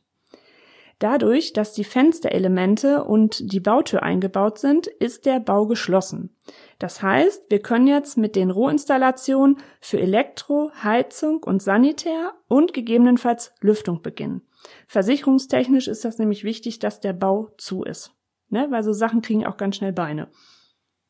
Dadurch, 1.00 1.54
dass 1.54 1.74
die 1.74 1.86
Fensterelemente 1.86 3.06
und 3.06 3.54
die 3.54 3.62
Bautür 3.62 4.04
eingebaut 4.04 4.60
sind, 4.60 4.86
ist 4.86 5.26
der 5.26 5.40
Bau 5.40 5.66
geschlossen. 5.66 6.36
Das 6.80 7.04
heißt, 7.04 7.44
wir 7.50 7.60
können 7.60 7.88
jetzt 7.88 8.18
mit 8.18 8.38
den 8.38 8.50
Rohinstallationen 8.50 9.58
für 9.82 10.00
Elektro, 10.00 10.72
Heizung 10.82 11.44
und 11.44 11.62
Sanitär 11.62 12.34
und 12.48 12.74
gegebenenfalls 12.74 13.54
Lüftung 13.60 14.02
beginnen. 14.02 14.42
Versicherungstechnisch 14.88 15.90
ist 15.90 16.06
das 16.06 16.18
nämlich 16.18 16.46
wichtig, 16.46 16.80
dass 16.80 17.02
der 17.02 17.14
Bau 17.14 17.50
zu 17.58 17.84
ist. 17.84 18.14
Ne? 18.50 18.68
Weil 18.70 18.84
so 18.84 18.94
Sachen 18.94 19.22
kriegen 19.22 19.46
auch 19.46 19.58
ganz 19.58 19.76
schnell 19.76 19.92
Beine. 19.92 20.30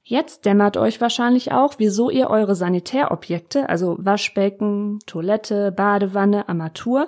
Jetzt 0.01 0.45
dämmert 0.45 0.75
euch 0.75 0.99
wahrscheinlich 1.01 1.51
auch, 1.51 1.75
wieso 1.77 2.09
ihr 2.09 2.31
eure 2.31 2.55
Sanitärobjekte, 2.55 3.69
also 3.69 3.95
Waschbecken, 3.99 4.99
Toilette, 5.05 5.71
Badewanne, 5.71 6.49
Armatur, 6.49 7.07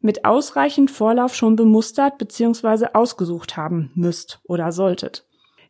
mit 0.00 0.24
ausreichend 0.24 0.90
Vorlauf 0.90 1.34
schon 1.34 1.56
bemustert 1.56 2.16
bzw. 2.16 2.88
ausgesucht 2.94 3.58
haben 3.58 3.90
müsst 3.94 4.40
oder 4.44 4.72
solltet. 4.72 5.26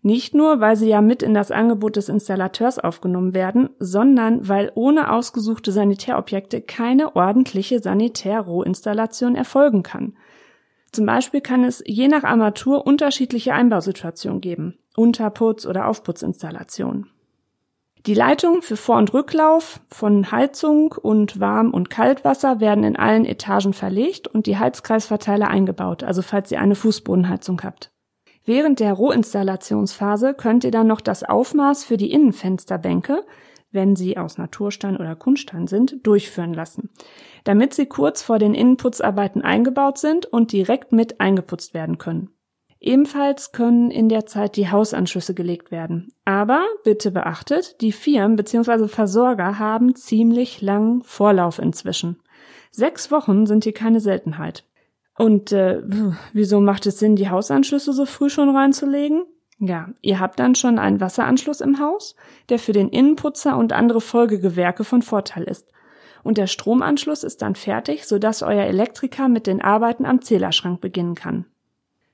Nicht 0.06 0.34
nur, 0.34 0.61
weil 0.61 0.76
sie 0.76 0.90
ja 0.90 1.00
mit 1.00 1.23
in 1.23 1.32
das 1.32 1.50
Angebot 1.50 1.96
des 1.96 2.11
Installateurs 2.11 2.78
aufgenommen 2.78 3.32
werden, 3.32 3.70
sondern 3.78 4.46
weil 4.46 4.70
ohne 4.75 5.11
ausgesuchte 5.11 5.73
Sanitärobjekte 5.73 6.61
keine 6.61 7.16
ordentliche 7.16 7.80
Sanitärrohinstallation 7.80 9.34
erfolgen 9.34 9.82
kann. 9.82 10.12
Zum 10.92 11.06
Beispiel 11.06 11.40
kann 11.40 11.64
es 11.64 11.82
je 11.87 12.08
nach 12.08 12.23
Armatur 12.23 12.87
unterschiedliche 12.87 13.54
Einbausituationen 13.54 14.42
geben, 14.42 14.78
Unterputz- 14.94 15.66
oder 15.66 15.88
Aufputzinstallationen. 15.88 17.06
Die 18.04 18.12
Leitungen 18.12 18.61
für 18.61 18.76
Vor- 18.76 18.99
und 18.99 19.14
Rücklauf 19.14 19.80
von 19.88 20.30
Heizung 20.30 20.92
und 20.92 21.40
Warm- 21.40 21.73
und 21.73 21.88
Kaltwasser 21.88 22.61
werden 22.61 22.84
in 22.84 22.96
allen 22.96 23.25
Etagen 23.25 23.73
verlegt 23.73 24.28
und 24.28 24.44
die 24.44 24.58
Heizkreisverteiler 24.58 25.49
eingebaut, 25.49 26.04
also 26.04 26.20
falls 26.20 26.52
ihr 26.52 26.61
eine 26.61 26.75
Fußbodenheizung 26.75 27.62
habt. 27.62 27.93
Während 28.44 28.80
der 28.80 28.92
Rohinstallationsphase 28.92 30.34
könnt 30.34 30.64
ihr 30.64 30.70
dann 30.70 30.86
noch 30.86 31.00
das 31.00 31.22
Aufmaß 31.22 31.84
für 31.84 31.96
die 31.96 32.12
Innenfensterbänke, 32.12 33.24
wenn 33.72 33.96
sie 33.96 34.16
aus 34.18 34.38
Naturstein 34.38 34.96
oder 34.96 35.16
Kunststein 35.16 35.66
sind, 35.66 36.06
durchführen 36.06 36.54
lassen, 36.54 36.90
damit 37.44 37.74
sie 37.74 37.86
kurz 37.86 38.22
vor 38.22 38.38
den 38.38 38.54
Innenputzarbeiten 38.54 39.42
eingebaut 39.42 39.98
sind 39.98 40.26
und 40.26 40.52
direkt 40.52 40.92
mit 40.92 41.20
eingeputzt 41.20 41.74
werden 41.74 41.98
können. 41.98 42.30
Ebenfalls 42.80 43.52
können 43.52 43.90
in 43.90 44.10
der 44.10 44.26
Zeit 44.26 44.56
die 44.56 44.70
Hausanschlüsse 44.70 45.32
gelegt 45.32 45.70
werden. 45.70 46.12
Aber 46.26 46.66
bitte 46.84 47.10
beachtet, 47.10 47.80
die 47.80 47.92
Firmen 47.92 48.36
bzw. 48.36 48.88
Versorger 48.88 49.58
haben 49.58 49.94
ziemlich 49.94 50.60
langen 50.60 51.02
Vorlauf 51.02 51.58
inzwischen. 51.58 52.20
Sechs 52.70 53.10
Wochen 53.10 53.46
sind 53.46 53.64
hier 53.64 53.72
keine 53.72 54.00
Seltenheit. 54.00 54.64
Und 55.16 55.52
äh, 55.52 55.83
wieso 56.33 56.61
macht 56.61 56.87
es 56.87 56.99
Sinn, 56.99 57.16
die 57.16 57.30
Hausanschlüsse 57.30 57.92
so 57.92 58.06
früh 58.06 58.28
schon 58.28 58.54
reinzulegen? 58.54 59.25
Ja, 59.59 59.88
ihr 60.00 60.18
habt 60.18 60.40
dann 60.40 60.54
schon 60.54 60.78
einen 60.78 61.00
Wasseranschluss 61.00 61.61
im 61.61 61.78
Haus, 61.78 62.16
der 62.49 62.59
für 62.59 62.73
den 62.73 62.88
Innenputzer 62.88 63.56
und 63.56 63.73
andere 63.73 64.00
Folgegewerke 64.00 64.85
von 64.85 65.02
Vorteil 65.02 65.44
ist. 65.44 65.68
Und 66.25 66.38
der 66.38 66.47
Stromanschluss 66.47 67.23
ist 67.23 67.42
dann 67.42 67.54
fertig, 67.54 68.06
sodass 68.06 68.42
euer 68.42 68.64
Elektriker 68.64 69.28
mit 69.28 69.47
den 69.47 69.61
Arbeiten 69.61 70.06
am 70.06 70.23
Zählerschrank 70.23 70.80
beginnen 70.80 71.14
kann. 71.14 71.47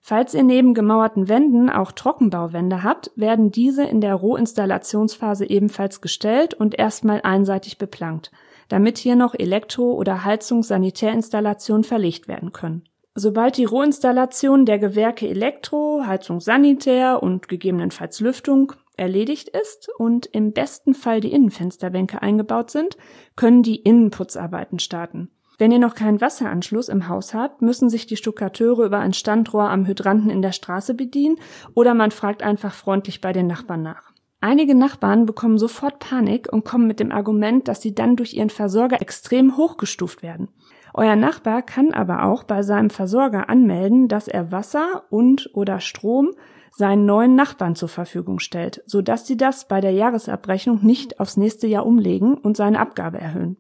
Falls 0.03 0.35
ihr 0.35 0.43
neben 0.43 0.75
gemauerten 0.75 1.29
Wänden 1.29 1.71
auch 1.71 1.93
Trockenbauwände 1.93 2.83
habt, 2.83 3.13
werden 3.17 3.51
diese 3.51 3.85
in 3.85 4.01
der 4.01 4.15
Rohinstallationsphase 4.15 5.49
ebenfalls 5.49 6.01
gestellt 6.01 6.55
und 6.55 6.79
erstmal 6.79 7.21
einseitig 7.23 7.79
beplankt, 7.79 8.33
damit 8.71 8.97
hier 8.97 9.17
noch 9.17 9.35
Elektro- 9.35 9.93
oder 9.93 10.25
Heizungs-Sanitärinstallationen 10.25 11.85
verlegt 11.85 12.29
werden 12.29 12.53
können. 12.53 12.85
Sobald 13.15 13.57
die 13.57 13.65
Rohinstallation 13.65 14.65
der 14.65 14.79
Gewerke 14.79 15.29
Elektro, 15.29 16.03
Heizung 16.07 16.41
Sanitär 16.41 17.23
und 17.23 17.49
gegebenenfalls 17.49 18.21
Lüftung 18.21 18.73
erledigt 18.97 19.49
ist 19.49 19.91
und 19.99 20.27
im 20.27 20.53
besten 20.53 20.95
Fall 20.95 21.21
die 21.21 21.33
Innenfensterbänke 21.33 22.23
eingebaut 22.23 22.71
sind, 22.71 22.97
können 23.35 23.63
die 23.63 23.77
Innenputzarbeiten 23.77 24.79
starten. 24.79 25.31
Wenn 25.59 25.73
ihr 25.73 25.79
noch 25.79 25.95
keinen 25.95 26.21
Wasseranschluss 26.21 26.89
im 26.89 27.09
Haus 27.09 27.35
habt, 27.35 27.61
müssen 27.61 27.91
sich 27.91 28.07
die 28.07 28.17
Stuckateure 28.17 28.87
über 28.87 29.01
ein 29.01 29.13
Standrohr 29.13 29.69
am 29.69 29.87
Hydranten 29.87 30.31
in 30.31 30.41
der 30.41 30.53
Straße 30.53 30.95
bedienen 30.95 31.37
oder 31.75 31.93
man 31.93 32.13
fragt 32.13 32.43
einfach 32.43 32.73
freundlich 32.73 33.21
bei 33.21 33.33
den 33.33 33.47
Nachbarn 33.47 33.83
nach. 33.83 34.10
Einige 34.43 34.75
Nachbarn 34.75 35.27
bekommen 35.27 35.59
sofort 35.59 35.99
Panik 35.99 36.51
und 36.51 36.65
kommen 36.65 36.87
mit 36.87 36.99
dem 36.99 37.13
Argument, 37.13 37.69
dass 37.69 37.83
sie 37.83 37.95
dann 37.95 38.17
durch 38.17 38.33
ihren 38.33 38.49
Versorger 38.49 39.01
extrem 39.03 39.59
hochgestuft 39.59 40.23
werden. 40.23 40.49
Euer 40.95 41.15
Nachbar 41.15 41.63
kann 41.63 41.93
aber 41.93 42.25
auch 42.25 42.45
bei 42.45 42.63
seinem 42.63 42.91
Versorger 42.91 43.51
anmelden, 43.51 44.09
dass 44.09 44.29
er 44.29 44.51
Wasser 44.51 45.05
und 45.11 45.51
oder 45.53 45.81
Strom 45.81 46.31
seinen 46.73 47.05
neuen 47.05 47.35
Nachbarn 47.35 47.75
zur 47.75 47.89
Verfügung 47.89 48.39
stellt, 48.39 48.83
sodass 48.87 49.27
sie 49.27 49.37
das 49.37 49.69
bei 49.69 49.81
der 49.81 49.93
Jahresabrechnung 49.93 50.85
nicht 50.85 51.21
aufs 51.21 51.37
nächste 51.37 51.67
Jahr 51.67 51.85
umlegen 51.85 52.35
und 52.35 52.57
seine 52.57 52.81
Abgabe 52.81 53.19
erhöhen. 53.19 53.57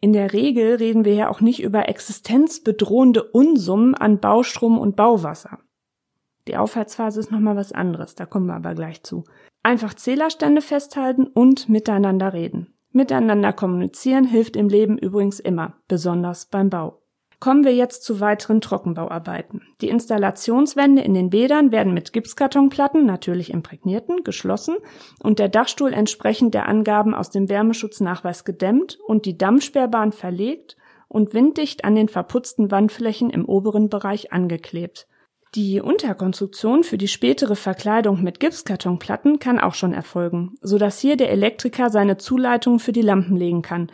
In 0.00 0.12
der 0.12 0.32
Regel 0.32 0.74
reden 0.74 1.04
wir 1.04 1.14
ja 1.14 1.28
auch 1.30 1.40
nicht 1.40 1.62
über 1.62 1.88
existenzbedrohende 1.88 3.22
Unsummen 3.22 3.94
an 3.94 4.18
Baustrom 4.18 4.78
und 4.78 4.96
Bauwasser. 4.96 5.60
Die 6.48 6.56
Aufheizphase 6.56 7.20
ist 7.20 7.30
nochmal 7.30 7.56
was 7.56 7.72
anderes, 7.72 8.14
da 8.14 8.26
kommen 8.26 8.46
wir 8.46 8.54
aber 8.54 8.74
gleich 8.74 9.02
zu. 9.02 9.24
Einfach 9.64 9.94
Zählerstände 9.94 10.60
festhalten 10.60 11.26
und 11.26 11.70
miteinander 11.70 12.34
reden. 12.34 12.74
Miteinander 12.92 13.54
kommunizieren 13.54 14.24
hilft 14.24 14.56
im 14.56 14.68
Leben 14.68 14.98
übrigens 14.98 15.40
immer, 15.40 15.78
besonders 15.88 16.44
beim 16.46 16.68
Bau. 16.68 17.00
Kommen 17.40 17.64
wir 17.64 17.74
jetzt 17.74 18.04
zu 18.04 18.20
weiteren 18.20 18.60
Trockenbauarbeiten. 18.60 19.62
Die 19.80 19.88
Installationswände 19.88 21.00
in 21.00 21.14
den 21.14 21.30
Bädern 21.30 21.72
werden 21.72 21.94
mit 21.94 22.12
Gipskartonplatten, 22.12 23.06
natürlich 23.06 23.50
imprägnierten, 23.54 24.22
geschlossen 24.22 24.76
und 25.22 25.38
der 25.38 25.48
Dachstuhl 25.48 25.94
entsprechend 25.94 26.52
der 26.52 26.68
Angaben 26.68 27.14
aus 27.14 27.30
dem 27.30 27.48
Wärmeschutznachweis 27.48 28.44
gedämmt 28.44 28.98
und 29.06 29.24
die 29.24 29.38
Dammsperrbahn 29.38 30.12
verlegt 30.12 30.76
und 31.08 31.32
winddicht 31.32 31.86
an 31.86 31.94
den 31.94 32.10
verputzten 32.10 32.70
Wandflächen 32.70 33.30
im 33.30 33.46
oberen 33.46 33.88
Bereich 33.88 34.30
angeklebt. 34.30 35.08
Die 35.54 35.80
Unterkonstruktion 35.80 36.82
für 36.82 36.98
die 36.98 37.06
spätere 37.06 37.54
Verkleidung 37.54 38.24
mit 38.24 38.40
Gipskartonplatten 38.40 39.38
kann 39.38 39.60
auch 39.60 39.74
schon 39.74 39.92
erfolgen, 39.92 40.56
so 40.60 40.78
dass 40.78 40.98
hier 40.98 41.16
der 41.16 41.30
Elektriker 41.30 41.90
seine 41.90 42.16
Zuleitung 42.16 42.80
für 42.80 42.90
die 42.90 43.02
Lampen 43.02 43.36
legen 43.36 43.62
kann. 43.62 43.92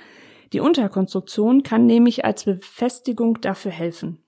Die 0.54 0.60
Unterkonstruktion 0.60 1.62
kann 1.62 1.84
nämlich 1.84 2.24
als 2.24 2.44
Befestigung 2.44 3.42
dafür 3.42 3.72
helfen. 3.72 4.24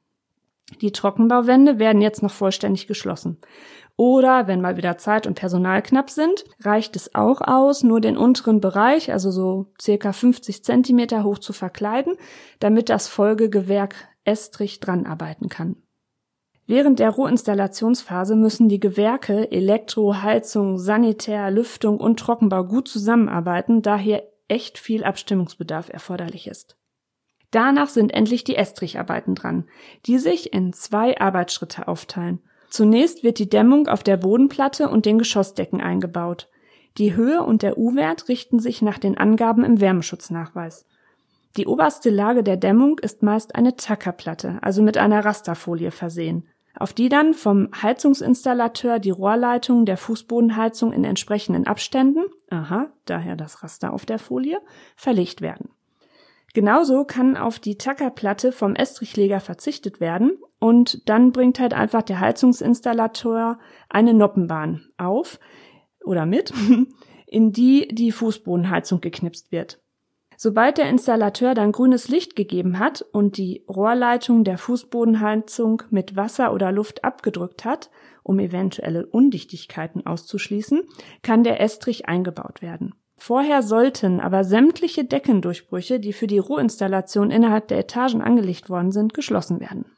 Die 0.82 0.92
Trockenbauwände 0.92 1.78
werden 1.78 2.02
jetzt 2.02 2.22
noch 2.22 2.32
vollständig 2.32 2.86
geschlossen. 2.86 3.38
Oder 3.96 4.46
wenn 4.46 4.60
mal 4.60 4.76
wieder 4.76 4.98
Zeit 4.98 5.26
und 5.26 5.34
Personal 5.34 5.82
knapp 5.82 6.10
sind, 6.10 6.44
reicht 6.60 6.96
es 6.96 7.14
auch 7.14 7.40
aus, 7.40 7.82
nur 7.82 8.02
den 8.02 8.18
unteren 8.18 8.60
Bereich, 8.60 9.10
also 9.10 9.30
so 9.30 9.72
circa 9.80 10.12
50 10.12 10.64
Zentimeter 10.64 11.24
hoch 11.24 11.38
zu 11.38 11.54
verkleiden, 11.54 12.14
damit 12.58 12.90
das 12.90 13.08
Folgegewerk 13.08 13.94
Estrich 14.24 14.80
dran 14.80 15.06
arbeiten 15.06 15.48
kann. 15.48 15.76
Während 16.66 17.00
der 17.00 17.10
Rohinstallationsphase 17.10 18.36
müssen 18.36 18.68
die 18.68 18.80
Gewerke 18.80 19.50
Elektro, 19.50 20.22
Heizung, 20.22 20.78
Sanitär, 20.78 21.50
Lüftung 21.50 21.98
und 21.98 22.20
Trockenbau 22.20 22.64
gut 22.64 22.88
zusammenarbeiten, 22.88 23.82
da 23.82 23.96
hier 23.96 24.22
echt 24.48 24.78
viel 24.78 25.02
Abstimmungsbedarf 25.02 25.88
erforderlich 25.88 26.46
ist. 26.46 26.76
Danach 27.50 27.88
sind 27.88 28.14
endlich 28.14 28.44
die 28.44 28.56
Estricharbeiten 28.56 29.34
dran, 29.34 29.68
die 30.06 30.18
sich 30.18 30.52
in 30.52 30.72
zwei 30.72 31.20
Arbeitsschritte 31.20 31.88
aufteilen. 31.88 32.40
Zunächst 32.70 33.22
wird 33.22 33.38
die 33.38 33.50
Dämmung 33.50 33.88
auf 33.88 34.02
der 34.02 34.16
Bodenplatte 34.16 34.88
und 34.88 35.04
den 35.04 35.18
Geschossdecken 35.18 35.80
eingebaut. 35.80 36.48
Die 36.96 37.14
Höhe 37.14 37.42
und 37.42 37.62
der 37.62 37.76
U-Wert 37.76 38.28
richten 38.28 38.60
sich 38.60 38.80
nach 38.80 38.98
den 38.98 39.18
Angaben 39.18 39.64
im 39.64 39.80
Wärmeschutznachweis. 39.80 40.86
Die 41.58 41.66
oberste 41.66 42.08
Lage 42.08 42.42
der 42.42 42.56
Dämmung 42.56 42.98
ist 42.98 43.22
meist 43.22 43.54
eine 43.54 43.76
Tackerplatte, 43.76 44.58
also 44.62 44.82
mit 44.82 44.96
einer 44.96 45.22
Rasterfolie 45.22 45.90
versehen, 45.90 46.48
auf 46.78 46.92
die 46.92 47.08
dann 47.08 47.34
vom 47.34 47.68
Heizungsinstallateur 47.82 48.98
die 48.98 49.10
Rohrleitungen 49.10 49.86
der 49.86 49.96
Fußbodenheizung 49.96 50.92
in 50.92 51.04
entsprechenden 51.04 51.66
Abständen, 51.66 52.24
aha, 52.50 52.92
daher 53.04 53.36
das 53.36 53.62
Raster 53.62 53.92
auf 53.92 54.06
der 54.06 54.18
Folie, 54.18 54.60
verlegt 54.96 55.40
werden. 55.40 55.70
Genauso 56.54 57.04
kann 57.04 57.36
auf 57.36 57.58
die 57.58 57.78
Tackerplatte 57.78 58.52
vom 58.52 58.74
Estrichleger 58.74 59.40
verzichtet 59.40 60.00
werden 60.00 60.32
und 60.58 61.08
dann 61.08 61.32
bringt 61.32 61.58
halt 61.58 61.72
einfach 61.74 62.02
der 62.02 62.20
Heizungsinstallateur 62.20 63.58
eine 63.88 64.14
Noppenbahn 64.14 64.86
auf 64.98 65.40
oder 66.04 66.26
mit, 66.26 66.52
in 67.26 67.52
die 67.52 67.88
die 67.88 68.12
Fußbodenheizung 68.12 69.00
geknipst 69.00 69.50
wird. 69.50 69.81
Sobald 70.44 70.76
der 70.76 70.88
Installateur 70.88 71.54
dann 71.54 71.70
grünes 71.70 72.08
Licht 72.08 72.34
gegeben 72.34 72.80
hat 72.80 73.02
und 73.12 73.36
die 73.36 73.64
Rohrleitung 73.68 74.42
der 74.42 74.58
Fußbodenheizung 74.58 75.84
mit 75.90 76.16
Wasser 76.16 76.52
oder 76.52 76.72
Luft 76.72 77.04
abgedrückt 77.04 77.64
hat, 77.64 77.90
um 78.24 78.40
eventuelle 78.40 79.06
Undichtigkeiten 79.06 80.04
auszuschließen, 80.04 80.82
kann 81.22 81.44
der 81.44 81.60
Estrich 81.60 82.08
eingebaut 82.08 82.60
werden. 82.60 82.92
Vorher 83.14 83.62
sollten 83.62 84.18
aber 84.18 84.42
sämtliche 84.42 85.04
Deckendurchbrüche, 85.04 86.00
die 86.00 86.12
für 86.12 86.26
die 86.26 86.40
Rohinstallation 86.40 87.30
innerhalb 87.30 87.68
der 87.68 87.78
Etagen 87.78 88.20
angelegt 88.20 88.68
worden 88.68 88.90
sind, 88.90 89.14
geschlossen 89.14 89.60
werden. 89.60 89.91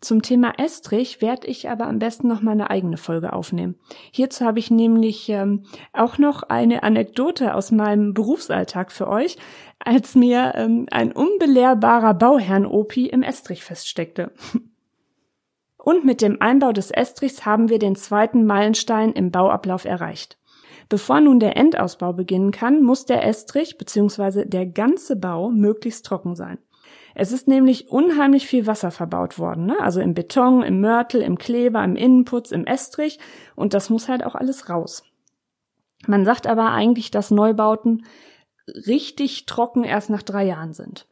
Zum 0.00 0.22
Thema 0.22 0.52
Estrich 0.58 1.22
werde 1.22 1.46
ich 1.46 1.70
aber 1.70 1.86
am 1.86 1.98
besten 1.98 2.28
noch 2.28 2.42
mal 2.42 2.52
eine 2.52 2.70
eigene 2.70 2.96
Folge 2.96 3.32
aufnehmen. 3.32 3.76
Hierzu 4.10 4.44
habe 4.44 4.58
ich 4.58 4.70
nämlich 4.70 5.28
ähm, 5.28 5.64
auch 5.92 6.18
noch 6.18 6.42
eine 6.42 6.82
Anekdote 6.82 7.54
aus 7.54 7.70
meinem 7.70 8.12
Berufsalltag 8.12 8.92
für 8.92 9.08
euch, 9.08 9.36
als 9.78 10.14
mir 10.14 10.52
ähm, 10.56 10.86
ein 10.90 11.12
unbelehrbarer 11.12 12.14
Bauherrn-Opi 12.14 13.06
im 13.06 13.22
Estrich 13.22 13.64
feststeckte. 13.64 14.32
Und 15.76 16.04
mit 16.04 16.22
dem 16.22 16.40
Einbau 16.40 16.72
des 16.72 16.90
Estrichs 16.90 17.44
haben 17.44 17.68
wir 17.68 17.78
den 17.78 17.94
zweiten 17.94 18.46
Meilenstein 18.46 19.12
im 19.12 19.30
Bauablauf 19.30 19.84
erreicht. 19.84 20.38
Bevor 20.88 21.20
nun 21.20 21.40
der 21.40 21.56
Endausbau 21.56 22.12
beginnen 22.12 22.50
kann, 22.50 22.82
muss 22.82 23.04
der 23.04 23.24
Estrich 23.24 23.78
bzw. 23.78 24.44
der 24.44 24.66
ganze 24.66 25.16
Bau 25.16 25.50
möglichst 25.50 26.06
trocken 26.06 26.36
sein. 26.36 26.58
Es 27.14 27.32
ist 27.32 27.46
nämlich 27.46 27.88
unheimlich 27.88 28.46
viel 28.46 28.66
Wasser 28.66 28.90
verbaut 28.90 29.38
worden, 29.38 29.66
ne? 29.66 29.76
also 29.80 30.00
im 30.00 30.14
Beton, 30.14 30.62
im 30.62 30.80
Mörtel, 30.80 31.22
im 31.22 31.38
Kleber, 31.38 31.82
im 31.84 31.96
Innenputz, 31.96 32.50
im 32.50 32.66
Estrich 32.66 33.18
und 33.54 33.72
das 33.72 33.88
muss 33.90 34.08
halt 34.08 34.24
auch 34.24 34.34
alles 34.34 34.68
raus. 34.68 35.04
Man 36.06 36.24
sagt 36.24 36.46
aber 36.46 36.70
eigentlich, 36.72 37.10
dass 37.10 37.30
Neubauten 37.30 38.04
richtig 38.66 39.46
trocken 39.46 39.84
erst 39.84 40.10
nach 40.10 40.22
drei 40.22 40.44
Jahren 40.44 40.72
sind. 40.72 41.06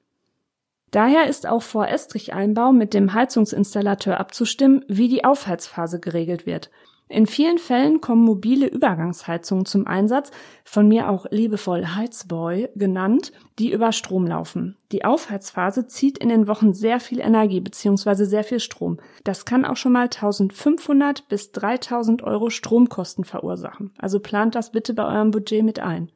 Daher 0.90 1.26
ist 1.26 1.46
auch 1.46 1.62
vor 1.62 1.88
Estricheinbau 1.88 2.72
mit 2.72 2.92
dem 2.92 3.14
Heizungsinstallateur 3.14 4.20
abzustimmen, 4.20 4.84
wie 4.88 5.08
die 5.08 5.24
Aufheizphase 5.24 6.00
geregelt 6.00 6.46
wird– 6.46 6.70
in 7.12 7.27
vielen 7.27 7.59
Fällen 7.59 8.01
kommen 8.01 8.25
mobile 8.25 8.66
Übergangsheizungen 8.66 9.66
zum 9.66 9.87
Einsatz, 9.87 10.31
von 10.64 10.88
mir 10.88 11.11
auch 11.11 11.27
liebevoll 11.31 11.85
Heizboy 11.94 12.70
genannt, 12.75 13.33
die 13.59 13.70
über 13.70 13.92
Strom 13.92 14.27
laufen. 14.27 14.77
Die 14.92 15.05
Aufheizphase 15.05 15.87
zieht 15.87 16.18
in 16.18 16.31
den 16.31 16.46
Wochen 16.46 16.72
sehr 16.72 17.01
viel 17.01 17.20
Energie 17.20 17.61
bzw. 17.61 18.25
sehr 18.25 18.44
viel 18.44 18.61
Strom. 18.61 18.98
Das 19.25 19.44
kann 19.44 19.64
auch 19.64 19.77
schon 19.77 19.92
mal 19.92 20.05
1500 20.05 21.29
bis 21.29 21.53
3000 21.53 22.22
Euro 22.22 22.51
Stromkosten 22.51 23.25
verursachen. 23.25 23.92
Also 23.98 24.18
plant 24.18 24.55
das 24.55 24.72
bitte 24.72 24.94
bei 24.94 25.05
eurem 25.05 25.31
Budget 25.33 25.62
mit 25.64 25.81
ein. 25.81 26.11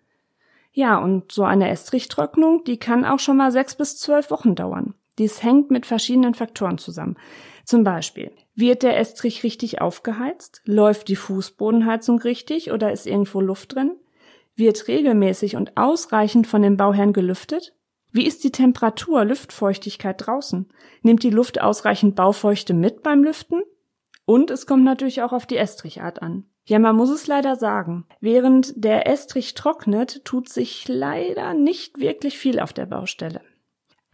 Ja, 0.72 0.98
und 0.98 1.32
so 1.32 1.44
eine 1.44 1.68
Estrichtrocknung, 1.68 2.64
die 2.64 2.78
kann 2.78 3.04
auch 3.04 3.18
schon 3.18 3.36
mal 3.36 3.52
sechs 3.52 3.74
bis 3.76 3.98
zwölf 3.98 4.30
Wochen 4.30 4.54
dauern. 4.54 4.94
Dies 5.18 5.42
hängt 5.42 5.70
mit 5.70 5.86
verschiedenen 5.86 6.34
Faktoren 6.34 6.78
zusammen. 6.78 7.16
Zum 7.66 7.82
Beispiel, 7.82 8.30
wird 8.54 8.84
der 8.84 8.96
Estrich 8.96 9.42
richtig 9.42 9.80
aufgeheizt? 9.80 10.62
Läuft 10.66 11.08
die 11.08 11.16
Fußbodenheizung 11.16 12.20
richtig 12.20 12.70
oder 12.70 12.92
ist 12.92 13.08
irgendwo 13.08 13.40
Luft 13.40 13.74
drin? 13.74 13.96
Wird 14.54 14.86
regelmäßig 14.86 15.56
und 15.56 15.76
ausreichend 15.76 16.46
von 16.46 16.62
dem 16.62 16.76
Bauherrn 16.76 17.12
gelüftet? 17.12 17.74
Wie 18.12 18.24
ist 18.24 18.44
die 18.44 18.52
Temperatur, 18.52 19.24
Luftfeuchtigkeit 19.24 20.24
draußen? 20.24 20.68
Nimmt 21.02 21.24
die 21.24 21.30
Luft 21.30 21.60
ausreichend 21.60 22.14
Baufeuchte 22.14 22.72
mit 22.72 23.02
beim 23.02 23.24
Lüften? 23.24 23.62
Und 24.24 24.52
es 24.52 24.66
kommt 24.66 24.84
natürlich 24.84 25.22
auch 25.22 25.32
auf 25.32 25.44
die 25.44 25.56
Estrichart 25.56 26.22
an. 26.22 26.44
Ja, 26.66 26.78
man 26.78 26.94
muss 26.94 27.10
es 27.10 27.26
leider 27.26 27.56
sagen. 27.56 28.06
Während 28.20 28.74
der 28.76 29.08
Estrich 29.08 29.54
trocknet, 29.54 30.24
tut 30.24 30.48
sich 30.48 30.86
leider 30.86 31.52
nicht 31.52 31.98
wirklich 31.98 32.38
viel 32.38 32.60
auf 32.60 32.72
der 32.72 32.86
Baustelle. 32.86 33.40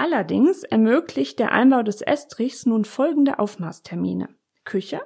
Allerdings 0.02 0.64
ermöglicht 0.64 1.38
der 1.38 1.52
Einbau 1.52 1.84
des 1.84 2.02
Estrichs 2.02 2.66
nun 2.66 2.84
folgende 2.84 3.38
Aufmaßtermine. 3.38 4.30
Küche, 4.64 5.00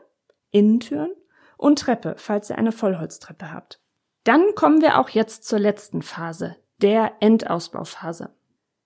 Innentüren 0.53 1.11
und 1.59 1.81
Treppe, 1.81 2.15
falls 2.17 2.49
ihr 2.49 2.57
eine 2.57 2.73
Vollholztreppe 2.73 3.53
habt. 3.53 3.79
Dann 4.25 4.55
kommen 4.55 4.81
wir 4.81 4.99
auch 4.99 5.11
jetzt 5.11 5.45
zur 5.45 5.59
letzten 5.59 6.01
Phase, 6.01 6.57
der 6.81 7.13
Endausbauphase. 7.21 8.31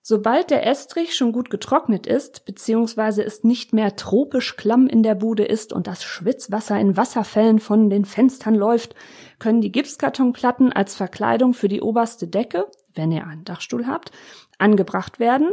Sobald 0.01 0.49
der 0.49 0.67
Estrich 0.67 1.15
schon 1.15 1.31
gut 1.31 1.49
getrocknet 1.49 2.07
ist, 2.07 2.43
beziehungsweise 2.43 3.23
es 3.23 3.45
nicht 3.45 3.71
mehr 3.71 3.95
tropisch 3.95 4.57
klamm 4.57 4.87
in 4.87 5.03
der 5.03 5.15
Bude 5.15 5.45
ist 5.45 5.71
und 5.71 5.87
das 5.87 6.03
Schwitzwasser 6.03 6.77
in 6.77 6.97
Wasserfällen 6.97 7.59
von 7.61 7.89
den 7.89 8.03
Fenstern 8.03 8.55
läuft, 8.55 8.95
können 9.39 9.61
die 9.61 9.71
Gipskartonplatten 9.71 10.73
als 10.73 10.93
Verkleidung 10.93 11.53
für 11.53 11.69
die 11.69 11.79
oberste 11.79 12.27
Decke, 12.27 12.65
wenn 12.93 13.13
ihr 13.13 13.25
einen 13.25 13.45
Dachstuhl 13.45 13.87
habt, 13.87 14.11
angebracht 14.57 15.19
werden 15.19 15.51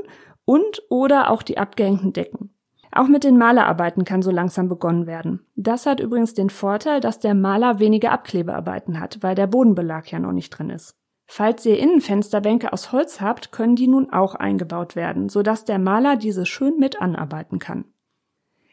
und 0.49 0.83
oder 0.89 1.31
auch 1.31 1.43
die 1.43 1.59
abgehängten 1.59 2.15
Decken. 2.15 2.49
Auch 2.91 3.07
mit 3.07 3.23
den 3.23 3.37
Malerarbeiten 3.37 4.07
kann 4.07 4.23
so 4.23 4.31
langsam 4.31 4.71
begonnen 4.71 5.07
werden. 5.07 5.47
Das 5.57 5.85
hat 5.85 6.01
übrigens 6.01 6.33
den 6.33 6.49
Vorteil, 6.49 7.01
dass 7.01 7.19
der 7.19 7.35
Maler 7.35 7.81
weniger 7.81 8.13
Abklebearbeiten 8.13 8.99
hat, 8.99 9.19
weil 9.21 9.35
der 9.35 9.47
Bodenbelag 9.47 10.11
ja 10.11 10.19
noch 10.19 10.33
nicht 10.33 10.49
drin 10.49 10.71
ist. 10.71 10.97
Falls 11.27 11.67
ihr 11.67 11.79
Innenfensterbänke 11.79 12.73
aus 12.73 12.93
Holz 12.93 13.21
habt, 13.21 13.53
können 13.53 13.77
die 13.77 13.89
nun 13.89 14.11
auch 14.11 14.35
eingebaut 14.35 14.97
werden, 14.97 15.29
sodass 15.29 15.67
der 15.67 15.79
Maler 15.79 16.17
diese 16.17 16.47
schön 16.47 16.79
mit 16.79 16.99
anarbeiten 17.03 17.59
kann. 17.59 17.85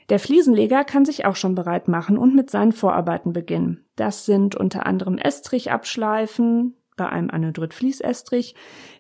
Der 0.07 0.19
Fliesenleger 0.19 0.85
kann 0.85 1.03
sich 1.03 1.25
auch 1.25 1.35
schon 1.35 1.55
bereit 1.55 1.89
machen 1.89 2.17
und 2.17 2.33
mit 2.33 2.49
seinen 2.49 2.71
Vorarbeiten 2.71 3.33
beginnen. 3.33 3.85
Das 3.97 4.25
sind 4.25 4.55
unter 4.55 4.85
anderem 4.85 5.17
Estrich 5.17 5.71
abschleifen, 5.73 6.77
bei 6.95 7.07
einem 7.09 7.29
Anhydrit-Fließestrich, 7.29 8.55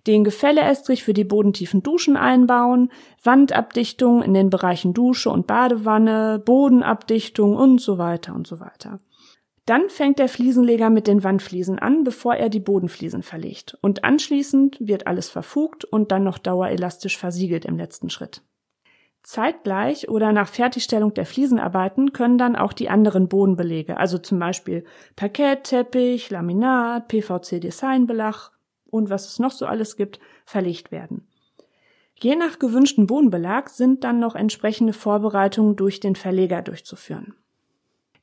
den 0.07 0.23
Gefälleestrich 0.23 1.03
für 1.03 1.13
die 1.13 1.23
bodentiefen 1.23 1.83
Duschen 1.83 2.17
einbauen, 2.17 2.91
Wandabdichtung 3.23 4.21
in 4.21 4.33
den 4.33 4.49
Bereichen 4.49 4.93
Dusche 4.93 5.29
und 5.29 5.47
Badewanne, 5.47 6.41
Bodenabdichtung 6.43 7.55
und 7.55 7.79
so 7.79 7.97
weiter 7.97 8.35
und 8.35 8.47
so 8.47 8.59
weiter. 8.59 8.99
Dann 9.65 9.89
fängt 9.89 10.19
der 10.19 10.29
Fliesenleger 10.29 10.91
mit 10.91 11.07
den 11.07 11.23
Wandfliesen 11.23 11.79
an, 11.79 12.03
bevor 12.03 12.35
er 12.35 12.49
die 12.49 12.59
Bodenfliesen 12.59 13.23
verlegt. 13.23 13.77
Und 13.81 14.03
anschließend 14.03 14.77
wird 14.79 15.07
alles 15.07 15.29
verfugt 15.29 15.85
und 15.85 16.11
dann 16.11 16.23
noch 16.23 16.37
dauerelastisch 16.37 17.17
versiegelt 17.17 17.65
im 17.65 17.77
letzten 17.77 18.11
Schritt. 18.11 18.43
Zeitgleich 19.25 20.07
oder 20.07 20.31
nach 20.31 20.47
Fertigstellung 20.47 21.13
der 21.15 21.25
Fliesenarbeiten 21.25 22.13
können 22.13 22.37
dann 22.37 22.55
auch 22.55 22.73
die 22.73 22.89
anderen 22.89 23.27
Bodenbelege, 23.27 23.97
also 23.97 24.19
zum 24.19 24.37
Beispiel 24.37 24.85
Parkettteppich, 25.15 26.29
Laminat, 26.29 27.07
PVC-Designbelach 27.07 28.51
und 28.85 29.09
was 29.09 29.27
es 29.27 29.39
noch 29.39 29.51
so 29.51 29.65
alles 29.65 29.97
gibt, 29.97 30.19
verlegt 30.45 30.91
werden. 30.91 31.27
Je 32.21 32.35
nach 32.35 32.59
gewünschten 32.59 33.07
Bodenbelag 33.07 33.69
sind 33.69 34.03
dann 34.03 34.19
noch 34.19 34.35
entsprechende 34.35 34.93
Vorbereitungen 34.93 35.75
durch 35.75 35.99
den 35.99 36.15
Verleger 36.15 36.61
durchzuführen. 36.61 37.33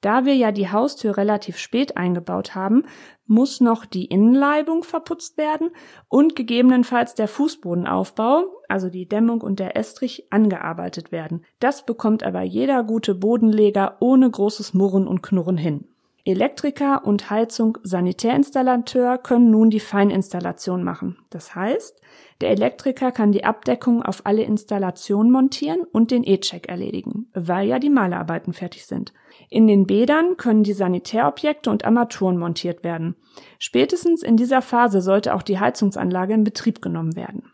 Da 0.03 0.27
wir 0.27 0.35
ja 0.35 0.51
die 0.51 0.69
Haustür 0.69 1.17
relativ 1.17 1.57
spät 1.57 1.97
eingebaut 1.97 2.55
haben, 2.57 2.85
muss 3.25 3.61
noch 3.61 3.87
die 3.87 4.07
Innenleibung 4.07 4.83
verputzt 4.83 5.38
werden 5.38 5.71
und 6.09 6.35
gegebenenfalls 6.35 7.15
der 7.15 7.29
Fußbodenaufbau, 7.29 8.45
also 8.69 8.91
die 8.91 9.09
Dämmung 9.09 9.41
und 9.41 9.61
der 9.61 9.77
Estrich, 9.77 10.27
angearbeitet 10.31 11.12
werden. 11.12 11.45
Das 11.61 11.87
bekommt 11.87 12.25
aber 12.25 12.43
jeder 12.43 12.83
gute 12.83 13.15
Bodenleger 13.15 13.97
ohne 14.01 14.29
großes 14.29 14.75
Murren 14.75 15.07
und 15.07 15.23
Knurren 15.23 15.57
hin. 15.57 15.92
Elektriker 16.25 17.05
und 17.05 17.31
Heizung 17.31 17.79
Sanitärinstallateur 17.83 19.19
können 19.19 19.51
nun 19.51 19.71
die 19.71 19.81
Feininstallation 19.81 20.85
machen. 20.85 21.19
Das 21.31 21.57
heißt, 21.57 22.01
der 22.41 22.51
Elektriker 22.51 23.11
kann 23.11 23.33
die 23.33 23.43
Abdeckung 23.43 24.05
auf 24.05 24.25
alle 24.25 24.45
Installationen 24.45 25.33
montieren 25.33 25.83
und 25.83 26.13
den 26.13 26.23
E-Check 26.23 26.69
erledigen, 26.69 27.29
weil 27.35 27.67
ja 27.67 27.81
die 27.81 27.91
Malerarbeiten 27.91 28.53
fertig 28.53 28.87
sind. 28.87 29.13
In 29.49 29.67
den 29.67 29.87
Bädern 29.87 30.37
können 30.37 30.63
die 30.63 30.75
Sanitärobjekte 30.75 31.71
und 31.71 31.85
Armaturen 31.85 32.39
montiert 32.39 32.85
werden. 32.85 33.17
Spätestens 33.59 34.23
in 34.23 34.37
dieser 34.37 34.63
Phase 34.63 35.01
sollte 35.01 35.35
auch 35.35 35.43
die 35.43 35.59
Heizungsanlage 35.59 36.35
in 36.35 36.45
Betrieb 36.45 36.81
genommen 36.81 37.17
werden. 37.17 37.51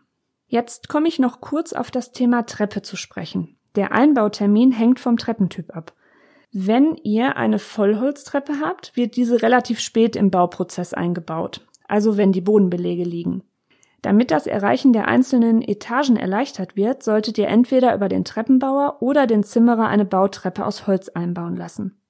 Jetzt 0.47 0.89
komme 0.89 1.07
ich 1.07 1.17
noch 1.17 1.41
kurz 1.41 1.73
auf 1.73 1.89
das 1.89 2.11
Thema 2.11 2.45
Treppe 2.45 2.83
zu 2.83 2.97
sprechen. 2.97 3.57
Der 3.75 3.93
Einbautermin 3.93 4.71
hängt 4.71 4.99
vom 4.99 5.17
Treppentyp 5.17 5.75
ab. 5.75 5.93
Wenn 6.51 6.95
ihr 7.03 7.37
eine 7.37 7.59
Vollholztreppe 7.59 8.53
habt, 8.59 8.95
wird 8.95 9.15
diese 9.15 9.41
relativ 9.41 9.79
spät 9.79 10.15
im 10.15 10.31
Bauprozess 10.31 10.93
eingebaut, 10.93 11.61
also 11.87 12.17
wenn 12.17 12.31
die 12.31 12.41
Bodenbelege 12.41 13.03
liegen. 13.03 13.43
Damit 14.01 14.31
das 14.31 14.47
Erreichen 14.47 14.93
der 14.93 15.07
einzelnen 15.07 15.61
Etagen 15.61 16.15
erleichtert 16.15 16.75
wird, 16.75 17.03
solltet 17.03 17.37
ihr 17.37 17.47
entweder 17.47 17.93
über 17.93 18.09
den 18.09 18.23
Treppenbauer 18.23 19.01
oder 19.01 19.27
den 19.27 19.43
Zimmerer 19.43 19.87
eine 19.87 20.05
Bautreppe 20.05 20.65
aus 20.65 20.87
Holz 20.87 21.09
einbauen 21.09 21.55
lassen. 21.55 22.01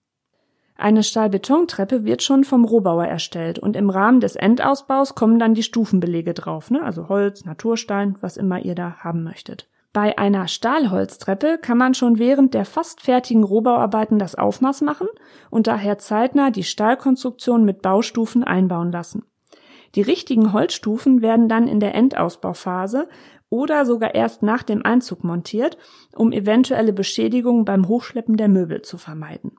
Eine 0.77 1.03
Stahlbetontreppe 1.03 2.05
wird 2.05 2.23
schon 2.23 2.45
vom 2.45 2.63
Rohbauer 2.63 3.05
erstellt 3.05 3.59
und 3.59 3.75
im 3.75 3.89
Rahmen 3.89 4.21
des 4.21 4.37
Endausbaus 4.37 5.13
kommen 5.13 5.37
dann 5.37 5.53
die 5.53 5.63
Stufenbelege 5.63 6.33
drauf, 6.33 6.71
ne? 6.71 6.81
also 6.81 7.09
Holz, 7.09 7.43
Naturstein, 7.43 8.15
was 8.21 8.37
immer 8.37 8.63
ihr 8.63 8.75
da 8.75 8.95
haben 8.99 9.23
möchtet. 9.23 9.68
Bei 9.91 10.17
einer 10.19 10.47
Stahlholztreppe 10.47 11.57
kann 11.59 11.77
man 11.77 11.95
schon 11.95 12.19
während 12.19 12.53
der 12.53 12.65
fast 12.65 13.01
fertigen 13.01 13.43
Rohbauarbeiten 13.43 14.19
das 14.19 14.35
Aufmaß 14.35 14.81
machen 14.81 15.07
und 15.49 15.65
daher 15.65 15.97
zeitnah 15.97 16.51
die 16.51 16.63
Stahlkonstruktion 16.63 17.65
mit 17.65 17.81
Baustufen 17.81 18.43
einbauen 18.43 18.91
lassen. 18.91 19.23
Die 19.95 20.01
richtigen 20.01 20.53
Holzstufen 20.53 21.23
werden 21.23 21.49
dann 21.49 21.67
in 21.67 21.79
der 21.79 21.95
Endausbauphase 21.95 23.09
oder 23.49 23.83
sogar 23.85 24.13
erst 24.13 24.43
nach 24.43 24.61
dem 24.61 24.85
Einzug 24.85 25.23
montiert, 25.23 25.77
um 26.15 26.31
eventuelle 26.31 26.93
Beschädigungen 26.93 27.65
beim 27.65 27.87
Hochschleppen 27.87 28.37
der 28.37 28.47
Möbel 28.47 28.83
zu 28.83 28.99
vermeiden. 28.99 29.55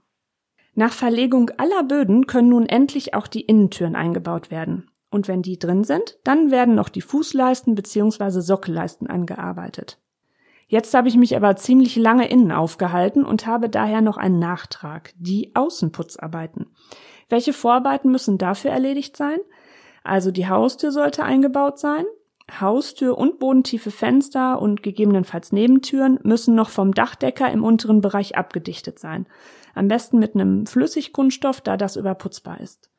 Nach 0.75 0.93
Verlegung 0.93 1.51
aller 1.57 1.83
Böden 1.83 2.29
können 2.29 2.51
nun 2.51 2.67
endlich 2.67 3.15
auch 3.15 3.27
die 3.27 3.43
Innentüren 3.43 3.97
eingebaut 3.97 4.53
werden. 4.53 4.89
Und 5.11 5.27
wenn 5.27 5.43
die 5.43 5.59
drin 5.59 5.83
sind, 5.83 6.19
dann 6.23 6.53
werden 6.53 6.77
noch 6.77 6.89
die 6.89 7.01
Fußleisten 7.01 7.75
bzw. 7.75 8.41
Sockelleisten 8.41 9.09
angearbeitet. 9.09 10.00
Jetzt 10.71 10.95
habe 10.95 11.09
ich 11.09 11.17
mich 11.17 11.35
aber 11.35 11.57
ziemlich 11.57 11.97
lange 11.97 12.29
innen 12.29 12.53
aufgehalten 12.53 13.25
und 13.25 13.45
habe 13.45 13.69
daher 13.69 14.03
noch 14.03 14.17
einen 14.17 14.39
Nachtrag, 14.39 15.13
die 15.19 15.51
Außenputzarbeiten. 15.57 16.69
Welche 17.29 17.53
Vorarbeiten 17.53 18.13
müssen 18.13 18.39
dafür 18.39 18.71
erledigt 18.71 19.17
sein? 19.17 19.39
Also 20.05 20.31
die 20.31 20.47
Haustür 20.47 20.93
sollte 20.93 21.25
eingebaut 21.25 21.81
sein. 21.81 22.05
Haustür 22.61 23.19
und 23.19 23.41
bodentiefe 23.41 23.91
Fenster 23.91 24.63
und 24.63 24.85
gegebenenfalls 24.85 25.51
Nebentüren 25.51 26.21
müssen 26.23 26.55
noch 26.55 26.71
vom 26.71 26.95
Dachdecker 26.95 27.51
im 27.51 27.65
unteren 27.65 28.01
Bereich 28.01 28.37
abgedichtet 28.37 29.01
sein. 29.01 29.27
Am 29.75 29.89
besten 29.89 30.21
mit 30.21 30.37
einem 30.37 30.67
Flüssigkunststoff, 30.67 31.61
da 31.63 31.77
das 31.77 31.97
überputzbar 31.97 32.61
ist. 32.61 32.91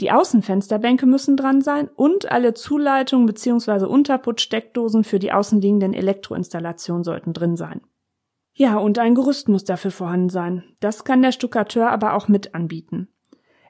Die 0.00 0.12
Außenfensterbänke 0.12 1.06
müssen 1.06 1.36
dran 1.36 1.60
sein 1.60 1.88
und 1.88 2.30
alle 2.30 2.54
Zuleitungen 2.54 3.26
bzw. 3.26 3.86
Unterputzsteckdosen 3.86 5.02
für 5.02 5.18
die 5.18 5.32
außenliegenden 5.32 5.92
Elektroinstallationen 5.92 7.02
sollten 7.02 7.32
drin 7.32 7.56
sein. 7.56 7.80
Ja, 8.54 8.76
und 8.76 8.98
ein 8.98 9.14
Gerüst 9.14 9.48
muss 9.48 9.64
dafür 9.64 9.90
vorhanden 9.90 10.30
sein. 10.30 10.64
Das 10.80 11.04
kann 11.04 11.22
der 11.22 11.32
Stuckateur 11.32 11.90
aber 11.90 12.14
auch 12.14 12.28
mit 12.28 12.54
anbieten. 12.54 13.08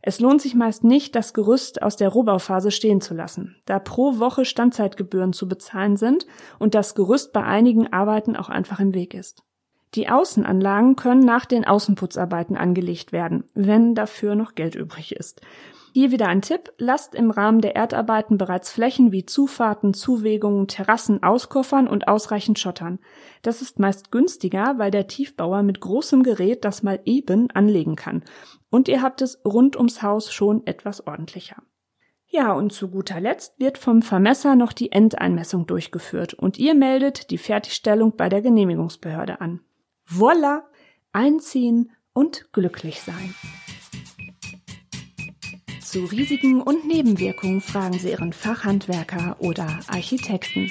Es 0.00 0.20
lohnt 0.20 0.40
sich 0.40 0.54
meist 0.54 0.84
nicht, 0.84 1.14
das 1.14 1.34
Gerüst 1.34 1.82
aus 1.82 1.96
der 1.96 2.08
Rohbauphase 2.08 2.70
stehen 2.70 3.00
zu 3.00 3.14
lassen, 3.14 3.56
da 3.66 3.78
pro 3.78 4.18
Woche 4.18 4.44
Standzeitgebühren 4.44 5.32
zu 5.32 5.48
bezahlen 5.48 5.96
sind 5.96 6.26
und 6.58 6.74
das 6.74 6.94
Gerüst 6.94 7.32
bei 7.32 7.42
einigen 7.42 7.92
Arbeiten 7.92 8.36
auch 8.36 8.48
einfach 8.48 8.80
im 8.80 8.94
Weg 8.94 9.12
ist. 9.12 9.42
Die 9.94 10.08
Außenanlagen 10.08 10.96
können 10.96 11.24
nach 11.24 11.46
den 11.46 11.66
Außenputzarbeiten 11.66 12.56
angelegt 12.56 13.12
werden, 13.12 13.44
wenn 13.54 13.94
dafür 13.94 14.34
noch 14.34 14.54
Geld 14.54 14.74
übrig 14.74 15.16
ist. 15.16 15.40
Hier 15.98 16.12
wieder 16.12 16.28
ein 16.28 16.42
Tipp. 16.42 16.72
Lasst 16.78 17.16
im 17.16 17.32
Rahmen 17.32 17.60
der 17.60 17.74
Erdarbeiten 17.74 18.38
bereits 18.38 18.70
Flächen 18.70 19.10
wie 19.10 19.26
Zufahrten, 19.26 19.94
Zuwegungen, 19.94 20.68
Terrassen 20.68 21.24
auskoffern 21.24 21.88
und 21.88 22.06
ausreichend 22.06 22.60
schottern. 22.60 23.00
Das 23.42 23.62
ist 23.62 23.80
meist 23.80 24.12
günstiger, 24.12 24.74
weil 24.76 24.92
der 24.92 25.08
Tiefbauer 25.08 25.64
mit 25.64 25.80
großem 25.80 26.22
Gerät 26.22 26.64
das 26.64 26.84
mal 26.84 27.00
eben 27.04 27.50
anlegen 27.50 27.96
kann. 27.96 28.22
Und 28.70 28.86
ihr 28.86 29.02
habt 29.02 29.22
es 29.22 29.44
rund 29.44 29.74
ums 29.74 30.00
Haus 30.00 30.32
schon 30.32 30.64
etwas 30.68 31.04
ordentlicher. 31.04 31.64
Ja, 32.28 32.52
und 32.52 32.72
zu 32.72 32.90
guter 32.90 33.20
Letzt 33.20 33.58
wird 33.58 33.76
vom 33.76 34.02
Vermesser 34.02 34.54
noch 34.54 34.72
die 34.72 34.92
Endeinmessung 34.92 35.66
durchgeführt 35.66 36.32
und 36.32 36.60
ihr 36.60 36.76
meldet 36.76 37.32
die 37.32 37.38
Fertigstellung 37.38 38.14
bei 38.16 38.28
der 38.28 38.40
Genehmigungsbehörde 38.40 39.40
an. 39.40 39.62
Voila! 40.06 40.62
Einziehen 41.10 41.90
und 42.12 42.52
glücklich 42.52 43.02
sein. 43.02 43.34
Zu 45.90 46.04
Risiken 46.04 46.60
und 46.60 46.86
Nebenwirkungen 46.86 47.62
fragen 47.62 47.98
Sie 47.98 48.10
Ihren 48.10 48.34
Fachhandwerker 48.34 49.36
oder 49.38 49.80
Architekten. 49.86 50.70